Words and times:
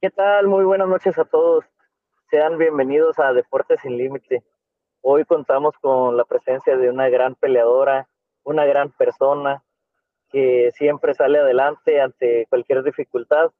¿Qué 0.00 0.10
tal? 0.10 0.46
Muy 0.46 0.64
buenas 0.64 0.88
noches 0.88 1.18
a 1.18 1.24
todos. 1.24 1.64
Sean 2.30 2.58
bienvenidos 2.58 3.18
a 3.18 3.32
Deportes 3.32 3.80
sin 3.80 3.96
Límite. 3.96 4.42
Hoy 5.02 5.24
contamos 5.24 5.74
con 5.80 6.16
la 6.16 6.24
presencia 6.24 6.76
de 6.76 6.90
una 6.90 7.08
gran 7.08 7.34
peleadora, 7.34 8.08
una 8.44 8.64
gran 8.64 8.90
persona 8.90 9.62
que 10.30 10.70
siempre 10.74 11.14
sale 11.14 11.38
adelante 11.38 12.00
ante 12.00 12.46
cualquier 12.48 12.82
dificultad. 12.82 13.50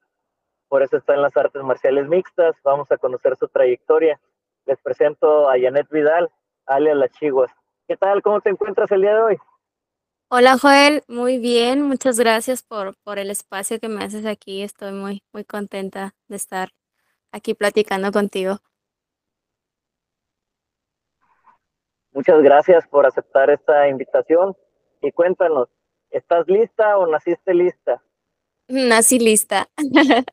Por 0.69 0.83
eso 0.83 0.97
está 0.97 1.15
en 1.15 1.23
las 1.23 1.37
artes 1.37 1.63
marciales 1.63 2.09
mixtas. 2.09 2.55
Vamos 2.63 2.91
a 2.93 2.99
conocer 2.99 3.37
su 3.37 3.49
trayectoria. 3.49 4.21
Les 4.67 4.81
presento 4.81 5.49
a 5.49 5.59
Janet 5.59 5.89
Vidal, 5.91 6.31
alias 6.67 6.97
La 6.97 7.09
Chiguas. 7.09 7.51
¿Qué 7.89 7.97
tal? 7.97 8.23
¿Cómo 8.23 8.41
te 8.41 8.51
encuentras 8.51 8.91
el 8.93 9.03
día 9.03 9.15
de 9.15 9.23
hoy? 9.23 9.39
Hola 10.33 10.59
Joel, 10.59 11.03
muy 11.09 11.39
bien, 11.39 11.83
muchas 11.83 12.17
gracias 12.17 12.63
por, 12.63 12.95
por 13.03 13.19
el 13.19 13.31
espacio 13.31 13.81
que 13.81 13.89
me 13.89 14.05
haces 14.05 14.25
aquí. 14.27 14.63
Estoy 14.63 14.93
muy, 14.93 15.25
muy 15.33 15.45
contenta 15.45 16.15
de 16.29 16.37
estar 16.37 16.69
aquí 17.33 17.55
platicando 17.55 18.13
contigo. 18.13 18.59
Muchas 22.13 22.41
gracias 22.43 22.87
por 22.87 23.07
aceptar 23.07 23.51
esta 23.51 23.89
invitación 23.89 24.57
y 25.03 25.11
cuéntanos, 25.11 25.69
¿estás 26.11 26.47
lista 26.47 26.97
o 26.97 27.09
naciste 27.09 27.53
lista? 27.53 28.01
Nací 28.69 29.19
lista. 29.19 29.69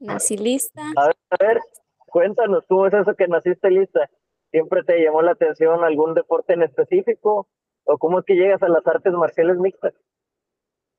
Nací 0.00 0.36
lista. 0.36 0.82
A 0.96 1.06
ver, 1.06 1.16
a 1.30 1.44
ver, 1.46 1.60
cuéntanos, 2.06 2.64
¿cómo 2.66 2.88
es 2.88 2.94
eso 2.94 3.14
que 3.14 3.28
naciste 3.28 3.70
lista? 3.70 4.10
¿Siempre 4.50 4.82
te 4.82 4.98
llamó 4.98 5.22
la 5.22 5.30
atención 5.30 5.84
algún 5.84 6.14
deporte 6.14 6.54
en 6.54 6.62
específico 6.62 7.46
o 7.84 7.98
cómo 7.98 8.20
es 8.20 8.24
que 8.24 8.34
llegas 8.34 8.62
a 8.62 8.68
las 8.68 8.86
artes 8.86 9.12
marciales 9.12 9.58
mixtas? 9.58 9.94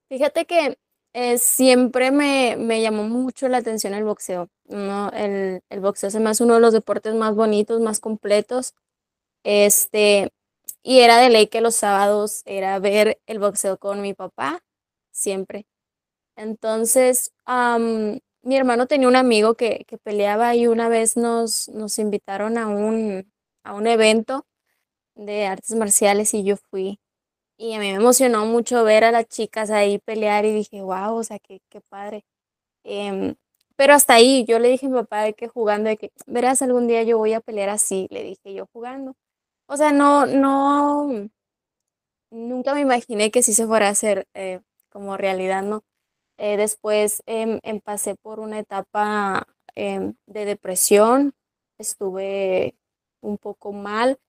Fíjate 0.10 0.46
que 0.46 0.78
eh, 1.14 1.38
siempre 1.38 2.12
me, 2.12 2.56
me, 2.58 2.82
llamó 2.82 3.04
mucho 3.04 3.48
la 3.48 3.58
atención 3.58 3.94
el 3.94 4.04
boxeo. 4.04 4.50
¿no? 4.66 5.10
El, 5.12 5.62
el 5.70 5.80
boxeo 5.80 6.10
es 6.10 6.20
más 6.20 6.42
uno 6.42 6.56
de 6.56 6.60
los 6.60 6.74
deportes 6.74 7.14
más 7.16 7.36
bonitos, 7.36 7.82
más 7.82 8.00
completos. 8.00 8.74
Este, 9.44 10.32
y 10.84 11.00
era 11.00 11.18
de 11.18 11.30
ley 11.30 11.48
que 11.48 11.62
los 11.62 11.76
sábados 11.76 12.44
era 12.46 12.80
ver 12.80 13.20
el 13.28 13.40
boxeo 13.40 13.78
con 13.78 14.02
mi 14.02 14.14
papá, 14.14 14.64
siempre. 15.12 15.66
Entonces, 16.36 17.34
um, 17.48 18.20
mi 18.44 18.58
hermano 18.58 18.88
tenía 18.88 19.08
un 19.08 19.16
amigo 19.16 19.56
que, 19.56 19.86
que, 19.88 19.98
peleaba 19.98 20.56
y 20.56 20.68
una 20.68 20.90
vez 20.90 21.18
nos, 21.18 21.70
nos 21.70 22.00
invitaron 22.00 22.58
a 22.58 22.68
un, 22.68 23.32
a 23.64 23.74
un 23.74 23.88
evento 23.88 24.46
de 25.16 25.46
artes 25.48 25.76
marciales 25.76 26.34
y 26.34 26.44
yo 26.44 26.58
fui. 26.58 27.00
Y 27.58 27.76
a 27.76 27.80
mí 27.80 27.92
me 27.92 27.96
emocionó 27.98 28.46
mucho 28.46 28.84
ver 28.84 29.04
a 29.06 29.12
las 29.12 29.28
chicas 29.28 29.72
ahí 29.72 30.00
pelear 30.00 30.46
y 30.46 30.54
dije, 30.54 30.82
wow, 30.82 31.16
o 31.16 31.24
sea, 31.24 31.40
qué, 31.40 31.62
qué 31.70 31.82
padre. 31.82 32.26
Eh, 32.86 33.36
pero 33.76 33.94
hasta 33.94 34.16
ahí 34.16 34.46
yo 34.46 34.60
le 34.60 34.70
dije 34.70 34.86
a 34.88 34.90
mi 34.90 34.96
papá 34.96 35.24
de 35.24 35.34
que 35.34 35.48
jugando, 35.48 35.90
de 35.90 35.98
que 35.98 36.12
verás 36.28 36.62
algún 36.62 36.88
día 36.88 37.04
yo 37.04 37.18
voy 37.18 37.34
a 37.34 37.42
pelear 37.42 37.70
así, 37.70 38.08
le 38.12 38.24
dije 38.24 38.54
yo 38.54 38.68
jugando. 38.74 39.16
O 39.68 39.78
sea, 39.78 39.92
no, 39.94 40.26
no, 40.28 41.30
nunca 42.32 42.74
me 42.74 42.82
imaginé 42.82 43.32
que 43.32 43.44
sí 43.44 43.54
se 43.54 43.68
fuera 43.68 43.88
a 43.88 43.92
hacer 43.92 44.28
eh, 44.34 44.62
como 44.90 45.18
realidad, 45.18 45.64
¿no? 45.64 45.84
Eh, 46.38 46.58
después 46.58 47.24
eh, 47.28 47.60
pasé 47.84 48.16
por 48.16 48.40
una 48.40 48.60
etapa 48.60 49.48
em, 49.76 50.16
de 50.28 50.46
depresión, 50.46 51.36
estuve 51.78 52.76
un 53.22 53.38
poco 53.38 53.74
mal. 53.74 54.20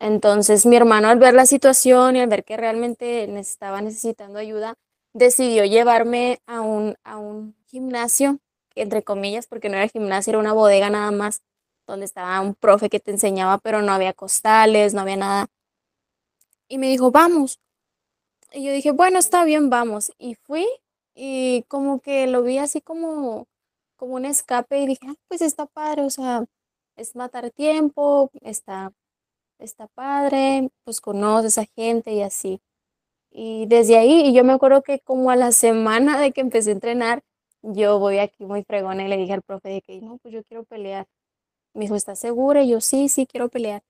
Entonces 0.00 0.64
mi 0.66 0.76
hermano 0.76 1.08
al 1.08 1.18
ver 1.18 1.34
la 1.34 1.46
situación 1.46 2.16
y 2.16 2.20
al 2.20 2.28
ver 2.28 2.42
que 2.44 2.56
realmente 2.56 3.38
estaba 3.38 3.82
necesitando 3.82 4.38
ayuda, 4.38 4.74
decidió 5.12 5.64
llevarme 5.64 6.40
a 6.46 6.62
un, 6.62 6.96
a 7.04 7.18
un 7.18 7.54
gimnasio, 7.66 8.38
entre 8.74 9.02
comillas, 9.02 9.46
porque 9.46 9.68
no 9.68 9.76
era 9.76 9.88
gimnasio, 9.88 10.30
era 10.32 10.38
una 10.38 10.54
bodega 10.54 10.88
nada 10.90 11.10
más, 11.10 11.42
donde 11.86 12.06
estaba 12.06 12.40
un 12.40 12.54
profe 12.54 12.88
que 12.88 13.00
te 13.00 13.10
enseñaba, 13.10 13.58
pero 13.58 13.82
no 13.82 13.92
había 13.92 14.14
costales, 14.14 14.94
no 14.94 15.02
había 15.02 15.16
nada. 15.16 15.46
Y 16.68 16.78
me 16.78 16.88
dijo, 16.88 17.10
vamos. 17.10 17.58
Y 18.52 18.64
yo 18.64 18.72
dije, 18.72 18.92
bueno, 18.92 19.18
está 19.18 19.44
bien, 19.44 19.70
vamos. 19.70 20.12
Y 20.18 20.34
fui 20.34 20.66
y 21.14 21.64
como 21.68 22.00
que 22.00 22.26
lo 22.26 22.42
vi 22.42 22.58
así 22.58 22.80
como, 22.80 23.46
como 23.96 24.14
un 24.14 24.24
escape 24.24 24.78
y 24.80 24.86
dije, 24.86 25.06
ah, 25.08 25.14
pues 25.28 25.42
está 25.42 25.66
padre, 25.66 26.02
o 26.02 26.10
sea, 26.10 26.44
es 26.96 27.16
matar 27.16 27.50
tiempo, 27.50 28.30
está, 28.42 28.92
está 29.60 29.86
padre, 29.88 30.70
pues 30.84 31.00
conoces 31.00 31.58
a 31.58 31.66
gente 31.66 32.12
y 32.12 32.22
así. 32.22 32.60
Y 33.30 33.66
desde 33.66 33.98
ahí, 33.98 34.22
y 34.28 34.34
yo 34.34 34.44
me 34.44 34.52
acuerdo 34.52 34.82
que 34.82 35.00
como 35.00 35.30
a 35.30 35.36
la 35.36 35.52
semana 35.52 36.20
de 36.20 36.32
que 36.32 36.40
empecé 36.40 36.70
a 36.70 36.72
entrenar, 36.74 37.22
yo 37.62 37.98
voy 37.98 38.18
aquí 38.18 38.44
muy 38.44 38.64
fregona 38.64 39.04
y 39.04 39.08
le 39.08 39.16
dije 39.16 39.32
al 39.34 39.42
profe 39.42 39.68
de 39.70 39.82
que 39.82 40.00
no, 40.00 40.18
pues 40.18 40.34
yo 40.34 40.42
quiero 40.44 40.64
pelear. 40.64 41.06
Me 41.74 41.82
dijo, 41.82 41.96
¿estás 41.96 42.18
segura? 42.18 42.62
Y 42.62 42.70
yo, 42.70 42.80
sí, 42.80 43.08
sí, 43.08 43.26
quiero 43.26 43.48
pelear. 43.48 43.82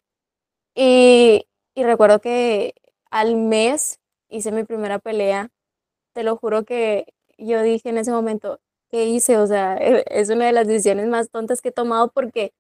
Y, 0.75 1.47
y 1.75 1.84
recuerdo 1.84 2.20
que 2.20 2.75
al 3.10 3.37
mes 3.37 4.00
hice 4.28 4.52
mi 4.52 4.64
primera 4.64 4.98
pelea. 4.98 5.50
Te 6.14 6.22
lo 6.25 6.37
juro 6.37 6.64
que 6.64 7.06
yo 7.38 7.62
dije 7.62 7.91
en 7.91 7.98
ese 7.98 8.12
momento, 8.12 8.60
¿qué 8.91 9.06
hice? 9.06 9.38
O 9.38 9.47
sea, 9.47 9.76
e, 9.78 10.04
es 10.08 10.31
una 10.31 10.47
de 10.47 10.52
las 10.52 10.66
decisiones 10.66 11.08
más 11.08 11.31
tontas 11.31 11.62
que 11.62 11.70
he 11.70 11.72
tomado 11.72 12.10
porque, 12.12 12.52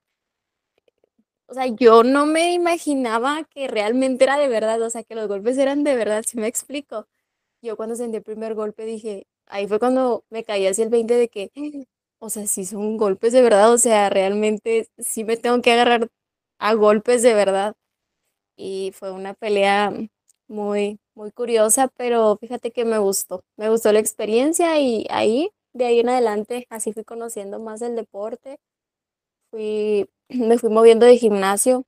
o 1.50 1.54
sea, 1.54 1.66
yo 1.66 2.04
no 2.04 2.26
me 2.26 2.54
imaginaba 2.54 3.44
que 3.44 3.68
realmente 3.68 4.24
era 4.24 4.38
de 4.38 4.48
verdad, 4.48 4.80
o 4.82 4.90
sea, 4.90 5.02
que 5.04 5.16
los 5.16 5.28
golpes 5.28 5.58
eran 5.58 5.84
de 5.84 5.96
verdad, 5.96 6.24
si 6.26 6.38
me 6.38 6.46
explico. 6.48 7.08
Yo 7.62 7.76
cuando 7.76 7.96
sentí 7.96 8.18
el 8.18 8.22
primer 8.24 8.54
golpe 8.54 8.84
dije, 8.86 9.26
ahí 9.46 9.68
fue 9.68 9.78
cuando 9.80 10.24
me 10.30 10.44
caí 10.44 10.66
así 10.66 10.82
el 10.82 10.90
20 10.90 11.14
de 11.16 11.28
que, 11.28 11.52
o 12.20 12.30
sea, 12.30 12.46
si 12.46 12.66
son 12.66 12.96
golpes 12.98 13.32
de 13.32 13.42
verdad, 13.42 13.72
o 13.72 13.78
sea, 13.78 14.10
realmente 14.10 14.88
sí 14.98 15.24
me 15.24 15.36
tengo 15.38 15.62
que 15.62 15.72
agarrar 15.72 16.08
a 16.58 16.74
golpes 16.74 17.22
de 17.22 17.34
verdad. 17.34 17.74
Y 18.56 18.92
fue 18.94 19.12
una 19.12 19.34
pelea 19.34 19.92
muy, 20.48 21.00
muy 21.14 21.32
curiosa, 21.32 21.88
pero 21.96 22.36
fíjate 22.38 22.72
que 22.72 22.84
me 22.84 22.98
gustó, 22.98 23.44
me 23.56 23.70
gustó 23.70 23.92
la 23.92 24.00
experiencia 24.00 24.78
y 24.80 25.06
ahí, 25.10 25.50
de 25.72 25.86
ahí 25.86 26.00
en 26.00 26.08
adelante, 26.10 26.66
así 26.70 26.92
fui 26.92 27.04
conociendo 27.04 27.60
más 27.60 27.80
del 27.80 27.96
deporte, 27.96 28.58
fui, 29.50 30.08
me 30.30 30.58
fui 30.58 30.70
moviendo 30.70 31.06
de 31.06 31.16
gimnasio 31.16 31.84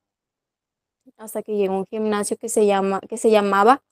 hasta 1.16 1.42
que 1.42 1.56
llegó 1.56 1.76
un 1.76 1.86
gimnasio 1.86 2.36
que 2.36 2.48
se, 2.48 2.66
llama, 2.66 3.00
que 3.08 3.16
se 3.16 3.30
llamaba 3.30 3.82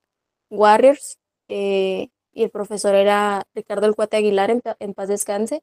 Warriors 0.50 1.18
eh, 1.48 2.08
y 2.32 2.44
el 2.44 2.50
profesor 2.50 2.94
era 2.94 3.44
Ricardo 3.54 3.86
El 3.86 3.94
Cuate 3.94 4.16
Aguilar, 4.16 4.50
en, 4.50 4.62
en 4.78 4.94
paz 4.94 5.08
descanse 5.08 5.62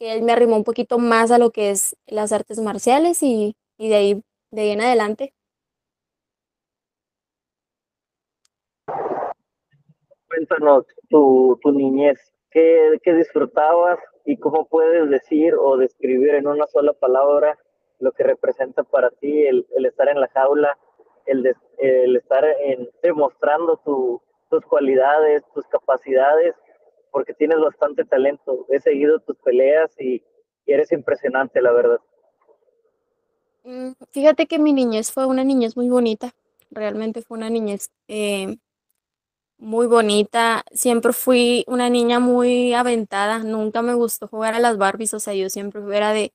que 0.00 0.14
él 0.14 0.22
me 0.22 0.32
arrimó 0.32 0.56
un 0.56 0.64
poquito 0.64 0.98
más 0.98 1.30
a 1.30 1.38
lo 1.38 1.50
que 1.50 1.70
es 1.70 1.94
las 2.06 2.32
artes 2.32 2.58
marciales 2.58 3.22
y, 3.22 3.54
y 3.76 3.90
de, 3.90 3.94
ahí, 3.94 4.22
de 4.50 4.62
ahí 4.62 4.70
en 4.70 4.80
adelante. 4.80 5.34
Cuéntanos 10.26 10.86
tu, 11.10 11.58
tu 11.62 11.72
niñez, 11.72 12.18
¿Qué, 12.50 12.98
¿qué, 13.02 13.14
disfrutabas 13.14 13.98
y 14.24 14.38
cómo 14.38 14.66
puedes 14.66 15.08
decir 15.10 15.54
o 15.54 15.76
describir 15.76 16.30
en 16.30 16.46
una 16.48 16.66
sola 16.66 16.94
palabra 16.94 17.58
lo 18.00 18.12
que 18.12 18.24
representa 18.24 18.82
para 18.82 19.10
ti 19.10 19.46
el, 19.46 19.66
estar 19.84 20.08
en 20.08 20.20
la 20.20 20.28
jaula, 20.28 20.76
el, 21.26 21.46
estar 22.16 22.44
en, 22.44 22.88
demostrando 23.02 23.76
tu, 23.84 24.20
tus 24.50 24.64
cualidades, 24.64 25.42
tus 25.54 25.66
capacidades 25.66 26.54
porque 27.10 27.34
tienes 27.34 27.58
bastante 27.60 28.04
talento. 28.04 28.66
He 28.68 28.80
seguido 28.80 29.20
tus 29.20 29.36
peleas 29.38 29.90
y, 29.98 30.22
y 30.66 30.72
eres 30.72 30.92
impresionante, 30.92 31.60
la 31.60 31.72
verdad. 31.72 32.00
Mm, 33.64 33.92
fíjate 34.12 34.46
que 34.46 34.58
mi 34.58 34.72
niñez 34.72 35.12
fue 35.12 35.26
una 35.26 35.44
niñez 35.44 35.76
muy 35.76 35.88
bonita. 35.88 36.32
Realmente 36.70 37.22
fue 37.22 37.38
una 37.38 37.50
niñez 37.50 37.90
eh, 38.08 38.56
muy 39.58 39.86
bonita. 39.86 40.64
Siempre 40.72 41.12
fui 41.12 41.64
una 41.66 41.90
niña 41.90 42.20
muy 42.20 42.72
aventada. 42.74 43.40
Nunca 43.40 43.82
me 43.82 43.94
gustó 43.94 44.28
jugar 44.28 44.54
a 44.54 44.60
las 44.60 44.78
Barbies. 44.78 45.14
O 45.14 45.20
sea, 45.20 45.34
yo 45.34 45.50
siempre 45.50 45.82
era 45.96 46.12
de 46.12 46.32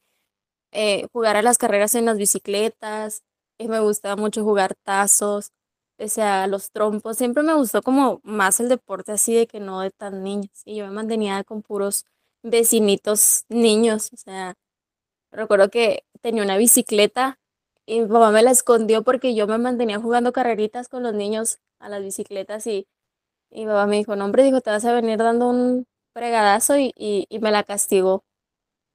eh, 0.75 1.07
jugar 1.13 1.37
a 1.37 1.41
las 1.43 1.57
carreras 1.57 1.95
en 1.95 2.05
las 2.05 2.17
bicicletas. 2.17 3.23
Y 3.59 3.67
me 3.69 3.79
gustaba 3.79 4.15
mucho 4.17 4.43
jugar 4.43 4.75
tazos 4.83 5.51
o 5.97 6.07
sea, 6.09 6.47
los 6.47 6.71
trompos, 6.71 7.17
siempre 7.17 7.41
me 7.43 7.53
gustó 7.53 7.81
como 7.81 8.19
más 8.23 8.59
el 8.59 8.67
deporte 8.69 9.13
así 9.13 9.33
de 9.35 9.47
que 9.47 9.59
no 9.61 9.79
de 9.81 9.91
tan 9.91 10.23
niños. 10.23 10.49
Y 10.65 10.75
yo 10.77 10.85
me 10.85 10.91
mantenía 10.91 11.43
con 11.45 11.61
puros 11.61 12.05
vecinitos 12.43 13.45
niños. 13.49 14.11
O 14.13 14.17
sea, 14.17 14.55
recuerdo 15.31 15.69
que 15.69 16.03
tenía 16.21 16.43
una 16.43 16.57
bicicleta 16.57 17.39
y 17.85 18.01
mi 18.01 18.07
papá 18.07 18.31
me 18.31 18.43
la 18.43 18.51
escondió 18.51 19.03
porque 19.03 19.35
yo 19.35 19.47
me 19.47 19.57
mantenía 19.57 19.99
jugando 19.99 20.33
carreritas 20.33 20.87
con 20.89 21.03
los 21.03 21.13
niños 21.13 21.59
a 21.79 21.89
las 21.89 22.01
bicicletas 22.03 22.67
y, 22.67 22.87
y 23.51 23.61
mi 23.61 23.67
papá 23.67 23.87
me 23.87 23.97
dijo, 23.97 24.15
no 24.15 24.25
hombre, 24.25 24.43
dijo, 24.43 24.61
te 24.61 24.71
vas 24.71 24.85
a 24.85 24.93
venir 24.93 25.19
dando 25.19 25.49
un 25.49 25.87
fregadazo 26.13 26.77
y, 26.79 26.93
y, 26.97 27.27
y 27.29 27.39
me 27.39 27.51
la 27.51 27.63
castigó. 27.63 28.25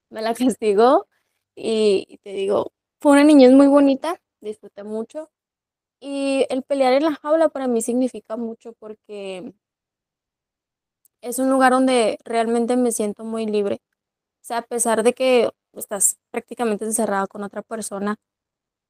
Me 0.09 0.21
la 0.21 0.33
castigó 0.35 1.07
y, 1.55 2.05
y 2.09 2.17
te 2.19 2.33
digo, 2.33 2.71
fue 2.99 3.13
una 3.13 3.23
niñez 3.23 3.51
muy 3.53 3.67
bonita, 3.67 4.21
disfruté 4.41 4.83
mucho. 4.83 5.29
Y 6.01 6.45
el 6.49 6.63
pelear 6.63 6.93
en 6.93 7.05
la 7.05 7.15
jaula 7.15 7.49
para 7.49 7.67
mí 7.67 7.81
significa 7.81 8.37
mucho 8.37 8.73
porque 8.73 9.53
es 11.21 11.39
un 11.39 11.49
lugar 11.49 11.71
donde 11.73 12.17
realmente 12.25 12.75
me 12.77 12.91
siento 12.91 13.23
muy 13.23 13.45
libre. 13.45 13.81
O 14.41 14.45
sea, 14.45 14.59
a 14.59 14.61
pesar 14.63 15.03
de 15.03 15.13
que 15.13 15.51
estás 15.73 16.19
prácticamente 16.31 16.85
encerrado 16.85 17.27
con 17.27 17.43
otra 17.43 17.61
persona 17.63 18.17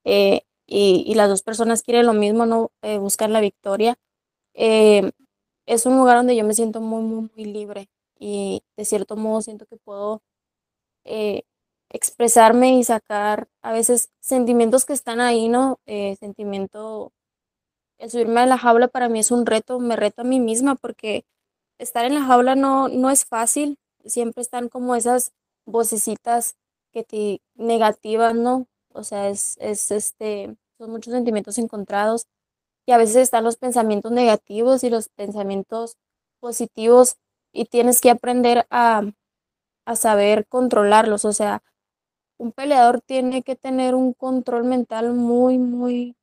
eh, 0.06 0.44
y, 0.68 1.14
las 1.16 1.30
dos 1.30 1.44
personas 1.44 1.84
quieren 1.84 2.06
lo 2.08 2.14
mismo, 2.14 2.46
no 2.46 2.72
eh, 2.82 2.98
buscar 3.00 3.30
la 3.30 3.42
victoria, 3.42 3.98
eh, 4.56 5.12
es 5.68 5.86
un 5.86 5.98
lugar 5.98 6.18
donde 6.18 6.36
yo 6.36 6.46
me 6.46 6.54
siento 6.56 6.82
muy, 6.82 7.04
muy, 7.04 7.30
muy 7.36 7.46
libre. 7.46 7.90
Y 8.20 8.64
de 8.78 8.86
cierto 8.86 9.18
modo 9.18 9.42
siento 9.42 9.66
que 9.66 9.78
puedo 9.78 10.22
expresarme 11.92 12.78
y 12.78 12.84
sacar 12.84 13.48
a 13.62 13.72
veces 13.74 14.10
sentimientos 14.22 14.86
que 14.86 14.94
están 14.94 15.20
ahí, 15.20 15.50
¿no? 15.50 15.80
sentimiento, 16.20 17.12
el 17.98 18.10
subirme 18.12 18.42
a 18.42 18.46
la 18.46 18.58
jaula 18.58 18.88
para 18.88 19.10
mí 19.10 19.20
es 19.20 19.32
un 19.32 19.46
reto, 19.46 19.80
me 19.80 19.96
reto 19.96 20.22
a 20.22 20.26
mí 20.26 20.40
misma 20.40 20.76
porque 20.76 21.26
estar 21.80 22.06
en 22.06 22.16
la 22.16 22.24
jaula 22.24 22.56
no, 22.56 22.88
no 22.88 23.10
es 23.10 23.26
fácil, 23.26 23.78
siempre 24.06 24.42
están 24.42 24.70
como 24.70 24.96
esas 24.96 25.34
vocecitas 25.66 26.56
que 26.94 27.04
te 27.04 27.42
negativas, 27.56 28.36
¿no? 28.36 28.68
O 28.94 29.04
sea, 29.04 29.30
es, 29.30 29.58
es 29.60 29.92
este, 29.92 30.56
son 30.78 30.92
muchos 30.92 31.14
sentimientos 31.14 31.58
encontrados 31.58 32.28
y 32.86 32.94
a 32.94 32.98
veces 32.98 33.18
están 33.18 33.44
los 33.44 33.58
pensamientos 33.58 34.12
negativos 34.12 34.84
y 34.84 34.90
los 34.90 35.10
pensamientos 35.10 35.98
positivos 36.40 37.18
y 37.54 37.66
tienes 37.66 38.02
que 38.02 38.10
aprender 38.10 38.68
a, 38.70 39.04
a 39.86 39.96
saber 39.96 40.48
controlarlos. 40.48 41.26
O 41.26 41.34
sea, 41.34 41.64
un 42.42 42.52
peleador 42.52 43.02
tiene 43.02 43.44
que 43.44 43.56
tener 43.56 43.94
un 43.94 44.14
control 44.14 44.64
mental 44.64 45.14
muy, 45.14 45.60
muy, 45.60 46.16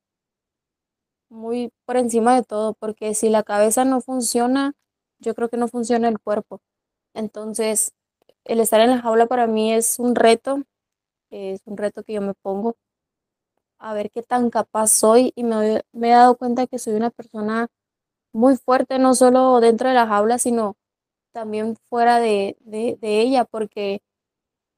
muy 1.28 1.72
por 1.84 1.96
encima 1.96 2.34
de 2.34 2.42
todo, 2.42 2.74
porque 2.74 3.14
si 3.14 3.28
la 3.28 3.44
cabeza 3.44 3.84
no 3.84 4.00
funciona, 4.00 4.74
yo 5.20 5.34
creo 5.36 5.48
que 5.48 5.56
no 5.56 5.68
funciona 5.68 6.08
el 6.08 6.18
cuerpo. 6.18 6.60
Entonces, 7.14 7.92
el 8.44 8.60
estar 8.60 8.80
en 8.80 8.90
la 8.90 9.00
jaula 9.00 9.26
para 9.26 9.46
mí 9.46 9.72
es 9.72 10.00
un 10.00 10.16
reto, 10.16 10.64
es 11.30 11.62
un 11.66 11.76
reto 11.76 12.02
que 12.02 12.14
yo 12.14 12.20
me 12.20 12.34
pongo 12.34 12.76
a 13.78 13.94
ver 13.94 14.10
qué 14.10 14.22
tan 14.22 14.50
capaz 14.50 14.88
soy 14.88 15.32
y 15.36 15.44
me, 15.44 15.84
he 15.92 16.10
dado 16.10 16.36
cuenta 16.36 16.66
que 16.66 16.80
soy 16.80 16.94
una 16.94 17.10
persona 17.10 17.68
muy 18.32 18.56
fuerte, 18.56 18.98
no 18.98 19.14
solo 19.14 19.60
dentro 19.60 19.88
de 19.88 19.94
la 19.94 20.06
jaula, 20.08 20.38
sino 20.38 20.76
también 21.32 21.76
fuera 21.88 22.18
de, 22.20 22.56
ella, 23.02 23.44
porque 23.44 24.02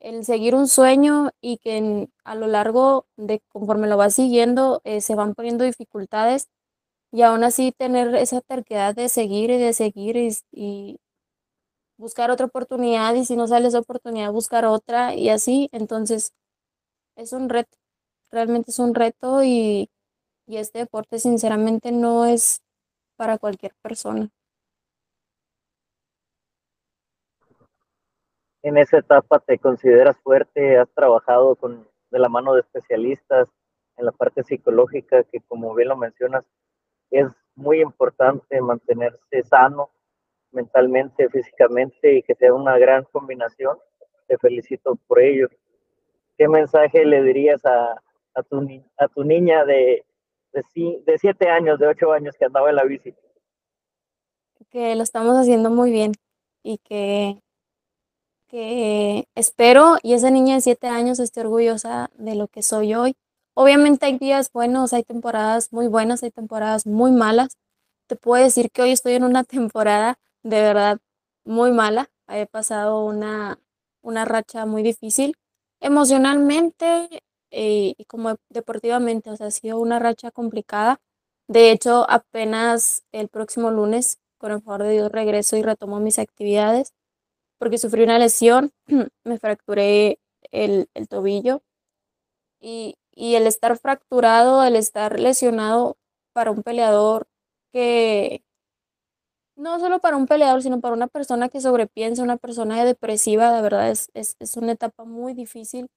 el 0.01 0.25
seguir 0.25 0.55
un 0.55 0.69
sueño 0.69 1.31
y 1.41 1.59
que 1.59 2.09
a 2.25 2.35
lo 2.35 2.47
largo 2.47 3.07
de 3.17 3.41
conforme 3.51 3.89
lo 3.89 3.97
vas 3.97 4.15
siguiendo 4.15 4.81
eh, 4.85 5.01
se 5.01 5.15
van 5.15 5.35
poniendo 5.35 5.65
dificultades 5.65 6.49
y 7.13 7.23
aún 7.23 7.45
así 7.45 7.73
tener 7.73 8.15
esa 8.17 8.41
terquedad 8.43 8.95
de 8.95 9.09
seguir 9.09 9.51
y 9.51 9.59
de 9.59 9.73
seguir 9.75 10.17
y, 10.53 11.01
buscar 11.99 12.31
otra 12.31 12.47
oportunidad 12.47 13.15
y 13.15 13.25
si 13.27 13.37
no 13.37 13.47
sale 13.47 13.69
esa 13.69 13.81
oportunidad 13.81 14.33
buscar 14.33 14.65
otra 14.65 15.15
y 15.15 15.29
así, 15.31 15.69
entonces 15.73 16.33
es 17.17 17.33
un 17.35 17.49
reto, 17.51 17.77
realmente 18.31 18.71
es 18.71 18.79
un 18.79 18.95
reto 18.95 19.45
y, 19.45 19.91
y 20.47 20.57
este 20.59 20.81
deporte 20.81 21.19
sinceramente 21.21 21.93
no 21.93 22.27
es 22.27 22.63
para 23.17 23.39
cualquier 23.39 23.75
persona. 23.83 24.31
En 28.63 28.77
esa 28.77 28.99
etapa 28.99 29.39
te 29.41 29.59
consideras 29.59 30.19
fuerte, 30.19 30.79
has 30.79 30.89
trabajado 30.91 31.57
con 31.57 31.89
de 32.11 32.19
la 32.19 32.29
mano 32.29 32.55
de 32.55 32.61
especialistas 32.61 33.49
en 33.97 34.07
la 34.07 34.13
parte 34.13 34.43
psicológica 34.43 35.25
que 35.25 35.41
como 35.41 35.75
bien 35.75 35.89
lo 35.89 35.97
mencionas 35.97 36.45
es 37.11 37.27
muy 37.55 37.81
importante 37.81 38.61
mantenerse 38.61 39.43
sano 39.45 39.91
mentalmente, 40.53 41.29
físicamente 41.29 42.17
y 42.17 42.23
que 42.23 42.35
sea 42.35 42.55
una 42.55 42.79
gran 42.79 43.05
combinación. 43.13 43.79
Te 44.27 44.39
felicito 44.39 44.97
por 45.07 45.21
ello. 45.21 45.49
¿Qué 46.37 46.49
mensaje 46.49 47.05
le 47.05 47.23
dirías 47.23 47.65
a, 47.65 48.01
tu, 48.49 48.61
niña 49.25 49.65
de, 49.65 50.05
de, 50.53 51.03
de 51.05 51.19
siete 51.19 51.49
años, 51.49 51.79
de 51.79 51.89
ocho 51.89 52.13
años 52.13 52.37
que 52.39 52.47
andaba 52.47 52.71
en 52.71 52.77
la 52.77 52.85
bici? 52.85 53.15
Que 54.71 54.95
lo 54.95 55.03
estamos 55.03 55.37
haciendo 55.37 55.71
muy 55.71 55.91
bien 55.91 56.13
y 56.63 56.79
que, 56.79 57.43
que 58.51 59.29
espero 59.35 59.99
y 60.03 60.15
esa 60.15 60.31
niña 60.31 60.57
de 60.57 60.61
siete 60.63 60.89
años 60.89 61.21
esté 61.21 61.41
orgullosa 61.43 62.11
de 62.19 62.35
lo 62.35 62.49
que 62.49 62.63
soy 62.63 62.95
hoy 62.95 63.17
Obviamente 63.55 64.07
hay 64.07 64.17
días 64.19 64.51
buenos, 64.53 64.93
hay 64.95 65.03
temporadas 65.03 65.73
muy 65.73 65.87
buenas, 65.89 66.23
hay 66.23 66.31
temporadas 66.31 66.87
muy 66.87 67.11
malas. 67.11 67.59
Te 68.07 68.17
puedo 68.17 68.43
decir 68.43 68.71
que 68.71 68.83
hoy 68.83 68.93
estoy 68.93 69.15
en 69.15 69.25
una 69.25 69.45
temporada 69.45 70.19
de 70.43 70.63
verdad 70.63 70.99
muy 71.45 71.73
mala. 71.73 72.11
He 72.29 72.47
pasado 72.47 73.05
una, 73.05 73.59
una 74.03 74.25
racha 74.25 74.67
muy 74.67 74.83
difícil 74.83 75.37
emocionalmente 75.81 77.23
eh, 77.51 77.95
y 77.99 78.05
como 78.07 78.37
deportivamente, 78.49 79.31
o 79.31 79.37
sea, 79.37 79.49
ha 79.49 79.51
sido 79.51 79.79
una 79.79 79.99
racha 79.99 80.31
complicada. 80.31 81.01
De 81.49 81.71
hecho, 81.73 82.07
apenas 82.09 83.03
el 83.13 83.29
próximo 83.29 83.71
lunes, 83.71 84.19
con 84.39 84.53
el 84.53 84.63
favor 84.63 84.85
de 84.85 84.93
Dios, 84.93 85.13
regreso 85.13 85.57
y 85.57 85.63
retomo 85.63 86.01
mis 86.01 86.19
actividades 86.19 86.95
porque 87.61 87.79
sufrí 87.79 88.05
una 88.05 88.19
lesión, 88.19 88.73
me 89.25 89.39
fracturé 89.39 90.19
el, 90.51 90.89
el 90.95 91.09
tobillo 91.09 91.63
y, 92.61 92.97
y 93.13 93.35
el 93.37 93.47
estar 93.47 93.77
fracturado, 93.79 94.65
el 94.65 94.77
estar 94.77 95.21
lesionado 95.21 95.97
para 96.33 96.51
un 96.51 96.63
peleador 96.63 97.29
que, 97.73 98.43
no 99.57 99.79
solo 99.79 100.01
para 100.01 100.17
un 100.17 100.27
peleador, 100.27 100.63
sino 100.63 100.81
para 100.81 100.95
una 100.95 101.07
persona 101.07 101.49
que 101.49 101.61
sobrepiensa, 101.61 102.23
una 102.23 102.39
persona 102.39 102.83
depresiva, 102.85 103.53
de 103.55 103.63
verdad 103.63 103.91
es, 103.91 104.11
es, 104.15 104.37
es 104.41 104.57
una 104.57 104.73
etapa 104.73 105.05
muy 105.05 105.35
difícil. 105.35 105.89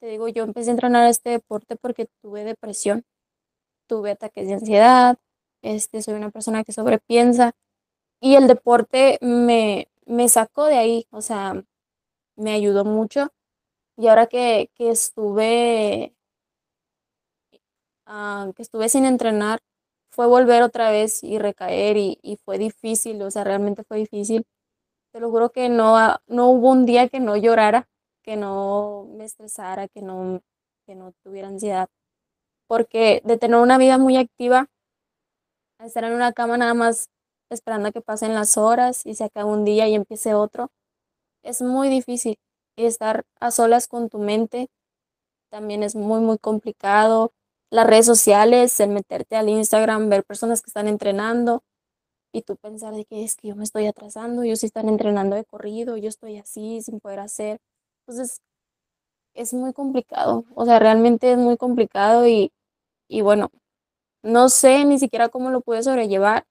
Te 0.00 0.08
digo, 0.08 0.28
yo 0.28 0.44
empecé 0.44 0.70
a 0.70 0.74
entrenar 0.74 1.08
este 1.08 1.30
deporte 1.30 1.76
porque 1.76 2.08
tuve 2.22 2.44
depresión, 2.44 3.04
tuve 3.88 4.12
ataques 4.12 4.48
de 4.48 4.54
ansiedad, 4.54 5.18
este, 5.62 6.02
soy 6.02 6.14
una 6.14 6.30
persona 6.30 6.64
que 6.64 6.72
sobrepiensa 6.72 7.52
y 8.20 8.36
el 8.36 8.48
deporte 8.48 9.18
me, 9.22 9.88
me 10.06 10.28
sacó 10.28 10.66
de 10.66 10.76
ahí, 10.78 11.06
o 11.10 11.22
sea, 11.22 11.64
me 12.36 12.52
ayudó 12.54 12.84
mucho. 12.84 13.30
Y 13.96 14.08
ahora 14.08 14.26
que, 14.28 14.70
que 14.76 14.90
estuve 14.90 16.14
Ah, 18.06 18.50
que 18.56 18.62
estuve 18.62 18.88
sin 18.88 19.04
entrenar, 19.04 19.60
fue 20.10 20.26
volver 20.26 20.62
otra 20.62 20.90
vez 20.90 21.22
y 21.22 21.38
recaer 21.38 21.96
y, 21.96 22.38
fue 22.44 22.58
difícil, 22.58 23.22
o 23.22 23.30
sea, 23.30 23.44
realmente 23.44 23.84
fue 23.84 23.98
difícil. 23.98 24.44
Te 25.12 25.20
lo 25.20 25.30
juro 25.30 25.50
que 25.52 25.68
no, 25.68 25.96
no 26.28 26.48
hubo 26.50 26.70
un 26.72 26.86
día 26.86 27.08
que 27.08 27.20
no 27.20 27.36
llorara, 27.36 27.88
que 28.22 28.36
no 28.36 29.06
me 29.16 29.24
estresara, 29.24 29.88
que 29.88 30.02
no, 30.02 30.42
que 30.86 30.94
no 30.96 31.12
tuviera 31.24 31.48
ansiedad. 31.48 31.88
Porque 32.68 33.22
de 33.24 33.38
tener 33.38 33.58
una 33.60 33.78
vida 33.78 33.98
muy 33.98 34.16
activa, 34.18 34.68
estar 35.78 36.04
en 36.04 36.12
una 36.14 36.32
cama 36.32 36.56
nada 36.56 36.74
más 36.74 37.08
esperando 37.54 37.88
a 37.88 37.92
que 37.92 38.00
pasen 38.00 38.34
las 38.34 38.56
horas 38.58 39.06
y 39.06 39.14
se 39.14 39.24
acabe 39.24 39.50
un 39.50 39.64
día 39.64 39.88
y 39.88 39.94
empiece 39.94 40.34
otro, 40.34 40.70
es 41.42 41.62
muy 41.62 41.88
difícil. 41.88 42.36
Estar 42.76 43.24
a 43.40 43.50
solas 43.50 43.88
con 43.88 44.08
tu 44.10 44.18
mente 44.18 44.68
también 45.50 45.82
es 45.82 45.94
muy, 45.96 46.20
muy 46.20 46.38
complicado 46.38 47.32
las 47.70 47.86
redes 47.86 48.06
sociales, 48.06 48.78
el 48.80 48.90
meterte 48.90 49.36
al 49.36 49.48
Instagram, 49.48 50.08
ver 50.10 50.24
personas 50.24 50.62
que 50.62 50.68
están 50.70 50.88
entrenando 50.88 51.62
y 52.32 52.42
tú 52.42 52.56
pensar 52.56 52.94
de 52.94 53.04
que 53.06 53.24
es 53.24 53.36
que 53.36 53.48
yo 53.48 53.56
me 53.56 53.64
estoy 53.64 53.86
atrasando, 53.86 54.42
ellos 54.42 54.60
sí 54.60 54.66
están 54.66 54.88
entrenando 54.88 55.36
de 55.36 55.44
corrido, 55.44 55.96
yo 55.98 56.08
estoy 56.08 56.38
así 56.38 56.82
sin 56.82 57.00
poder 57.00 57.20
hacer. 57.20 57.60
Entonces, 58.06 58.40
es 59.34 59.54
muy 59.54 59.72
complicado, 59.72 60.44
o 60.54 60.64
sea, 60.66 60.78
realmente 60.78 61.32
es 61.32 61.38
muy 61.38 61.56
complicado 61.56 62.26
y, 62.26 62.52
y 63.08 63.22
bueno, 63.22 63.50
no 64.22 64.48
sé 64.50 64.84
ni 64.86 64.98
siquiera 64.98 65.30
cómo 65.30 65.50
lo 65.50 65.62
pude 65.62 65.82
sobrellevar, 65.82 66.46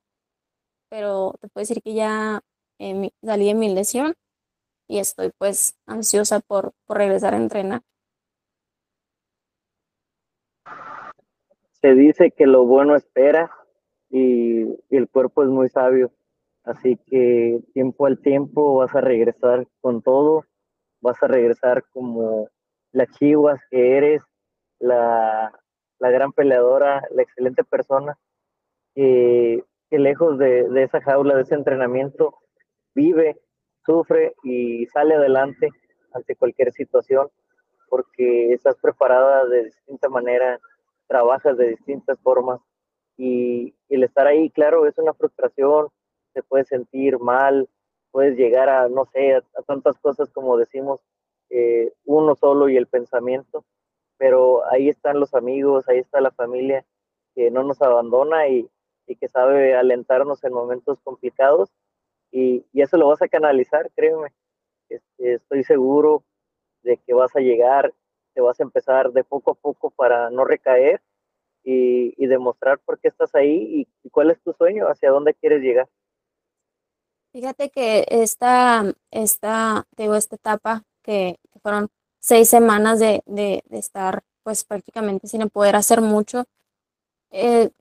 pero 0.91 1.33
te 1.41 1.47
puedo 1.47 1.63
decir 1.63 1.81
que 1.81 1.95
ya 1.95 2.41
eh, 2.77 3.09
salí 3.23 3.47
de 3.47 3.55
mi 3.55 3.73
lesión 3.73 4.13
y 4.87 4.99
estoy 4.99 5.31
pues 5.39 5.75
ansiosa 5.87 6.41
por, 6.41 6.73
por 6.85 6.97
regresar 6.97 7.33
a 7.33 7.37
entrenar. 7.37 7.81
se 11.81 11.95
dice 11.95 12.31
que 12.31 12.45
lo 12.45 12.65
bueno 12.65 12.95
espera 12.95 13.51
y, 14.09 14.61
el 14.89 15.09
cuerpo 15.09 15.43
es 15.43 15.49
muy 15.49 15.69
sabio. 15.69 16.11
Así 16.63 16.97
que 17.07 17.59
tiempo 17.73 18.05
al 18.05 18.19
tiempo 18.19 18.75
vas 18.75 18.93
a 18.93 19.01
regresar 19.01 19.67
con 19.81 20.03
todo, 20.03 20.45
vas 21.01 21.21
a 21.23 21.27
regresar 21.27 21.83
como 21.91 22.49
la 22.91 23.07
chivas 23.07 23.59
que 23.71 23.97
eres, 23.97 24.21
la, 24.79 25.51
gran 25.99 26.33
peleadora, 26.33 27.07
la 27.11 27.23
excelente 27.23 27.63
persona, 27.63 28.15
que, 28.93 29.63
lejos 29.99 30.37
de, 30.37 30.69
de, 30.69 30.83
esa 30.83 31.01
jaula, 31.01 31.35
de 31.35 31.41
ese 31.43 31.55
entrenamiento, 31.55 32.37
vive, 32.95 33.39
sufre 33.85 34.33
y 34.43 34.85
sale 34.87 35.15
adelante 35.15 35.69
ante 36.13 36.35
cualquier 36.35 36.71
situación, 36.71 37.29
porque 37.89 38.53
estás 38.53 38.77
preparada 38.81 39.45
de 39.45 39.65
distinta 39.65 40.09
manera 40.09 40.59
trabajas 41.07 41.57
de 41.57 41.71
distintas 41.71 42.17
formas 42.21 42.61
y, 43.17 43.75
el 43.89 44.03
estar 44.03 44.25
ahí, 44.25 44.49
claro, 44.49 44.87
es 44.87 44.97
una 44.97 45.13
frustración, 45.13 45.89
te 46.33 46.41
puedes 46.41 46.69
sentir 46.69 47.19
mal, 47.19 47.67
puedes 48.11 48.37
llegar 48.37 48.69
a, 48.69 48.87
no 48.87 49.05
sé, 49.05 49.35
a, 49.35 49.43
tantas 49.67 49.99
cosas 49.99 50.31
como 50.31 50.55
decimos, 50.57 51.01
eh, 51.49 51.91
uno 52.05 52.35
solo 52.35 52.69
y 52.69 52.77
el 52.77 52.87
pensamiento, 52.87 53.65
pero 54.17 54.65
ahí 54.71 54.87
están 54.87 55.19
los 55.19 55.33
amigos, 55.33 55.89
ahí 55.89 55.99
está 55.99 56.21
la 56.21 56.31
familia 56.31 56.85
que 57.35 57.51
no 57.51 57.63
nos 57.63 57.81
abandona 57.81 58.47
y, 58.47 58.69
y 59.07 59.15
que 59.15 59.27
sabe 59.27 59.75
alentarnos 59.75 60.43
en 60.43 60.53
momentos 60.53 60.99
complicados 61.03 61.69
y, 62.31 62.65
y, 62.71 62.81
eso 62.81 62.97
lo 62.97 63.07
vas 63.07 63.21
a 63.21 63.27
canalizar, 63.27 63.91
créeme. 63.95 64.33
Este, 64.89 65.33
estoy 65.33 65.63
seguro 65.63 66.23
de 66.83 66.97
que 66.97 67.13
vas 67.13 67.35
a 67.35 67.39
llegar, 67.39 67.93
te 68.33 68.41
vas 68.41 68.59
a 68.59 68.63
empezar 68.63 69.11
de 69.11 69.23
poco 69.23 69.51
a 69.51 69.55
poco 69.55 69.89
para 69.89 70.29
no 70.29 70.45
recaer 70.45 71.01
y, 71.63 72.13
y 72.17 72.27
demostrar 72.27 72.79
por 72.79 72.99
qué 72.99 73.09
estás 73.09 73.35
ahí 73.35 73.81
y, 73.81 73.87
y, 74.03 74.09
cuál 74.09 74.31
es 74.31 74.41
tu 74.41 74.53
sueño, 74.53 74.87
hacia 74.87 75.11
dónde 75.11 75.33
quieres 75.33 75.61
llegar. 75.61 75.89
Fíjate 77.31 77.69
que 77.69 78.05
esta, 78.09 78.93
esta, 79.11 79.85
digo, 79.95 80.15
esta 80.15 80.35
etapa 80.35 80.83
que, 81.01 81.39
que 81.51 81.59
fueron 81.59 81.89
seis 82.19 82.49
semanas 82.49 82.99
de, 82.99 83.23
de, 83.25 83.63
de, 83.67 83.77
estar 83.77 84.23
pues 84.43 84.63
prácticamente 84.63 85.27
sin 85.27 85.49
poder 85.49 85.75
hacer 85.75 86.01
mucho, 86.01 86.45
eh, 87.31 87.71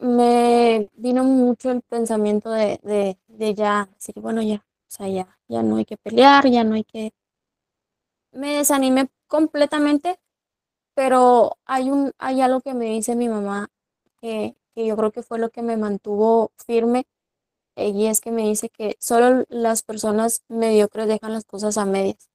me 0.00 0.90
vino 0.94 1.24
mucho 1.24 1.70
el 1.70 1.82
pensamiento 1.82 2.50
de, 2.50 2.80
de, 2.82 3.18
de 3.28 3.54
ya, 3.54 3.88
decir, 3.94 4.14
bueno, 4.20 4.42
ya, 4.42 4.56
o 4.56 4.90
sea, 4.90 5.08
ya, 5.08 5.38
ya 5.48 5.62
no 5.62 5.76
hay 5.76 5.84
que 5.84 5.96
pelear, 5.96 6.48
ya 6.48 6.64
no 6.64 6.74
hay 6.74 6.84
que... 6.84 7.12
Me 8.32 8.56
desanimé 8.56 9.08
completamente, 9.28 10.18
pero 10.94 11.58
hay, 11.66 11.90
un, 11.90 12.12
hay 12.18 12.40
algo 12.40 12.60
que 12.60 12.74
me 12.74 12.86
dice 12.86 13.16
mi 13.16 13.28
mamá 13.28 13.68
que, 14.20 14.56
que 14.74 14.86
yo 14.86 14.96
creo 14.96 15.12
que 15.12 15.22
fue 15.22 15.38
lo 15.38 15.50
que 15.50 15.62
me 15.62 15.76
mantuvo 15.76 16.52
firme 16.66 17.06
y 17.76 18.06
es 18.06 18.20
que 18.20 18.30
me 18.30 18.42
dice 18.42 18.68
que 18.70 18.96
solo 19.00 19.44
las 19.48 19.82
personas 19.82 20.44
mediocres 20.48 21.08
dejan 21.08 21.32
las 21.32 21.44
cosas 21.44 21.76
a 21.76 21.84
medias. 21.84 22.30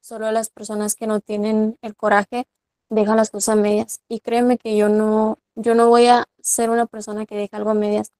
Solo 0.00 0.30
las 0.30 0.48
personas 0.50 0.94
que 0.94 1.06
no 1.08 1.20
tienen 1.20 1.76
el 1.82 1.96
coraje 1.96 2.46
dejan 2.88 3.16
las 3.16 3.30
cosas 3.30 3.54
a 3.56 3.60
medias. 3.60 4.00
Y 4.08 4.20
créeme 4.20 4.58
que 4.58 4.76
yo 4.76 4.88
no, 4.88 5.38
yo 5.56 5.74
no 5.76 5.88
voy 5.90 6.06
a 6.08 6.26
ser 6.40 6.70
una 6.70 6.86
persona 6.86 7.26
que 7.26 7.36
deja 7.36 7.58
algo 7.58 7.70
a 7.70 7.74
medias. 7.74 8.12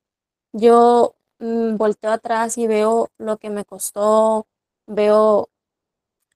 Yo 0.52 1.16
mmm, 1.40 1.76
volteo 1.76 2.12
atrás 2.12 2.58
y 2.58 2.66
veo 2.68 3.10
lo 3.18 3.38
que 3.38 3.50
me 3.50 3.64
costó, 3.64 4.46
veo 4.86 5.50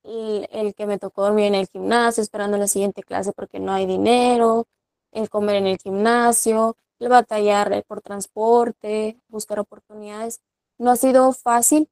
el, 0.03 0.75
que 0.75 0.87
me 0.87 0.99
tocó 0.99 1.23
dormir 1.25 1.47
en 1.47 1.55
el 1.57 1.69
gimnasio 1.69 2.23
esperando 2.23 2.57
la 2.59 2.69
siguiente 2.69 3.03
clase 3.03 3.33
porque 3.33 3.61
no 3.61 3.73
hay 3.73 3.87
dinero, 3.87 4.67
el 5.13 5.29
comer 5.31 5.57
en 5.57 5.67
el 5.67 5.79
gimnasio, 5.79 6.77
el 6.99 7.09
batallar 7.09 7.85
por 7.87 8.01
transporte, 8.03 9.21
buscar 9.29 9.59
oportunidades. 9.61 10.41
No 10.79 10.91
ha 10.91 10.97
sido 10.97 11.33
fácil 11.33 11.89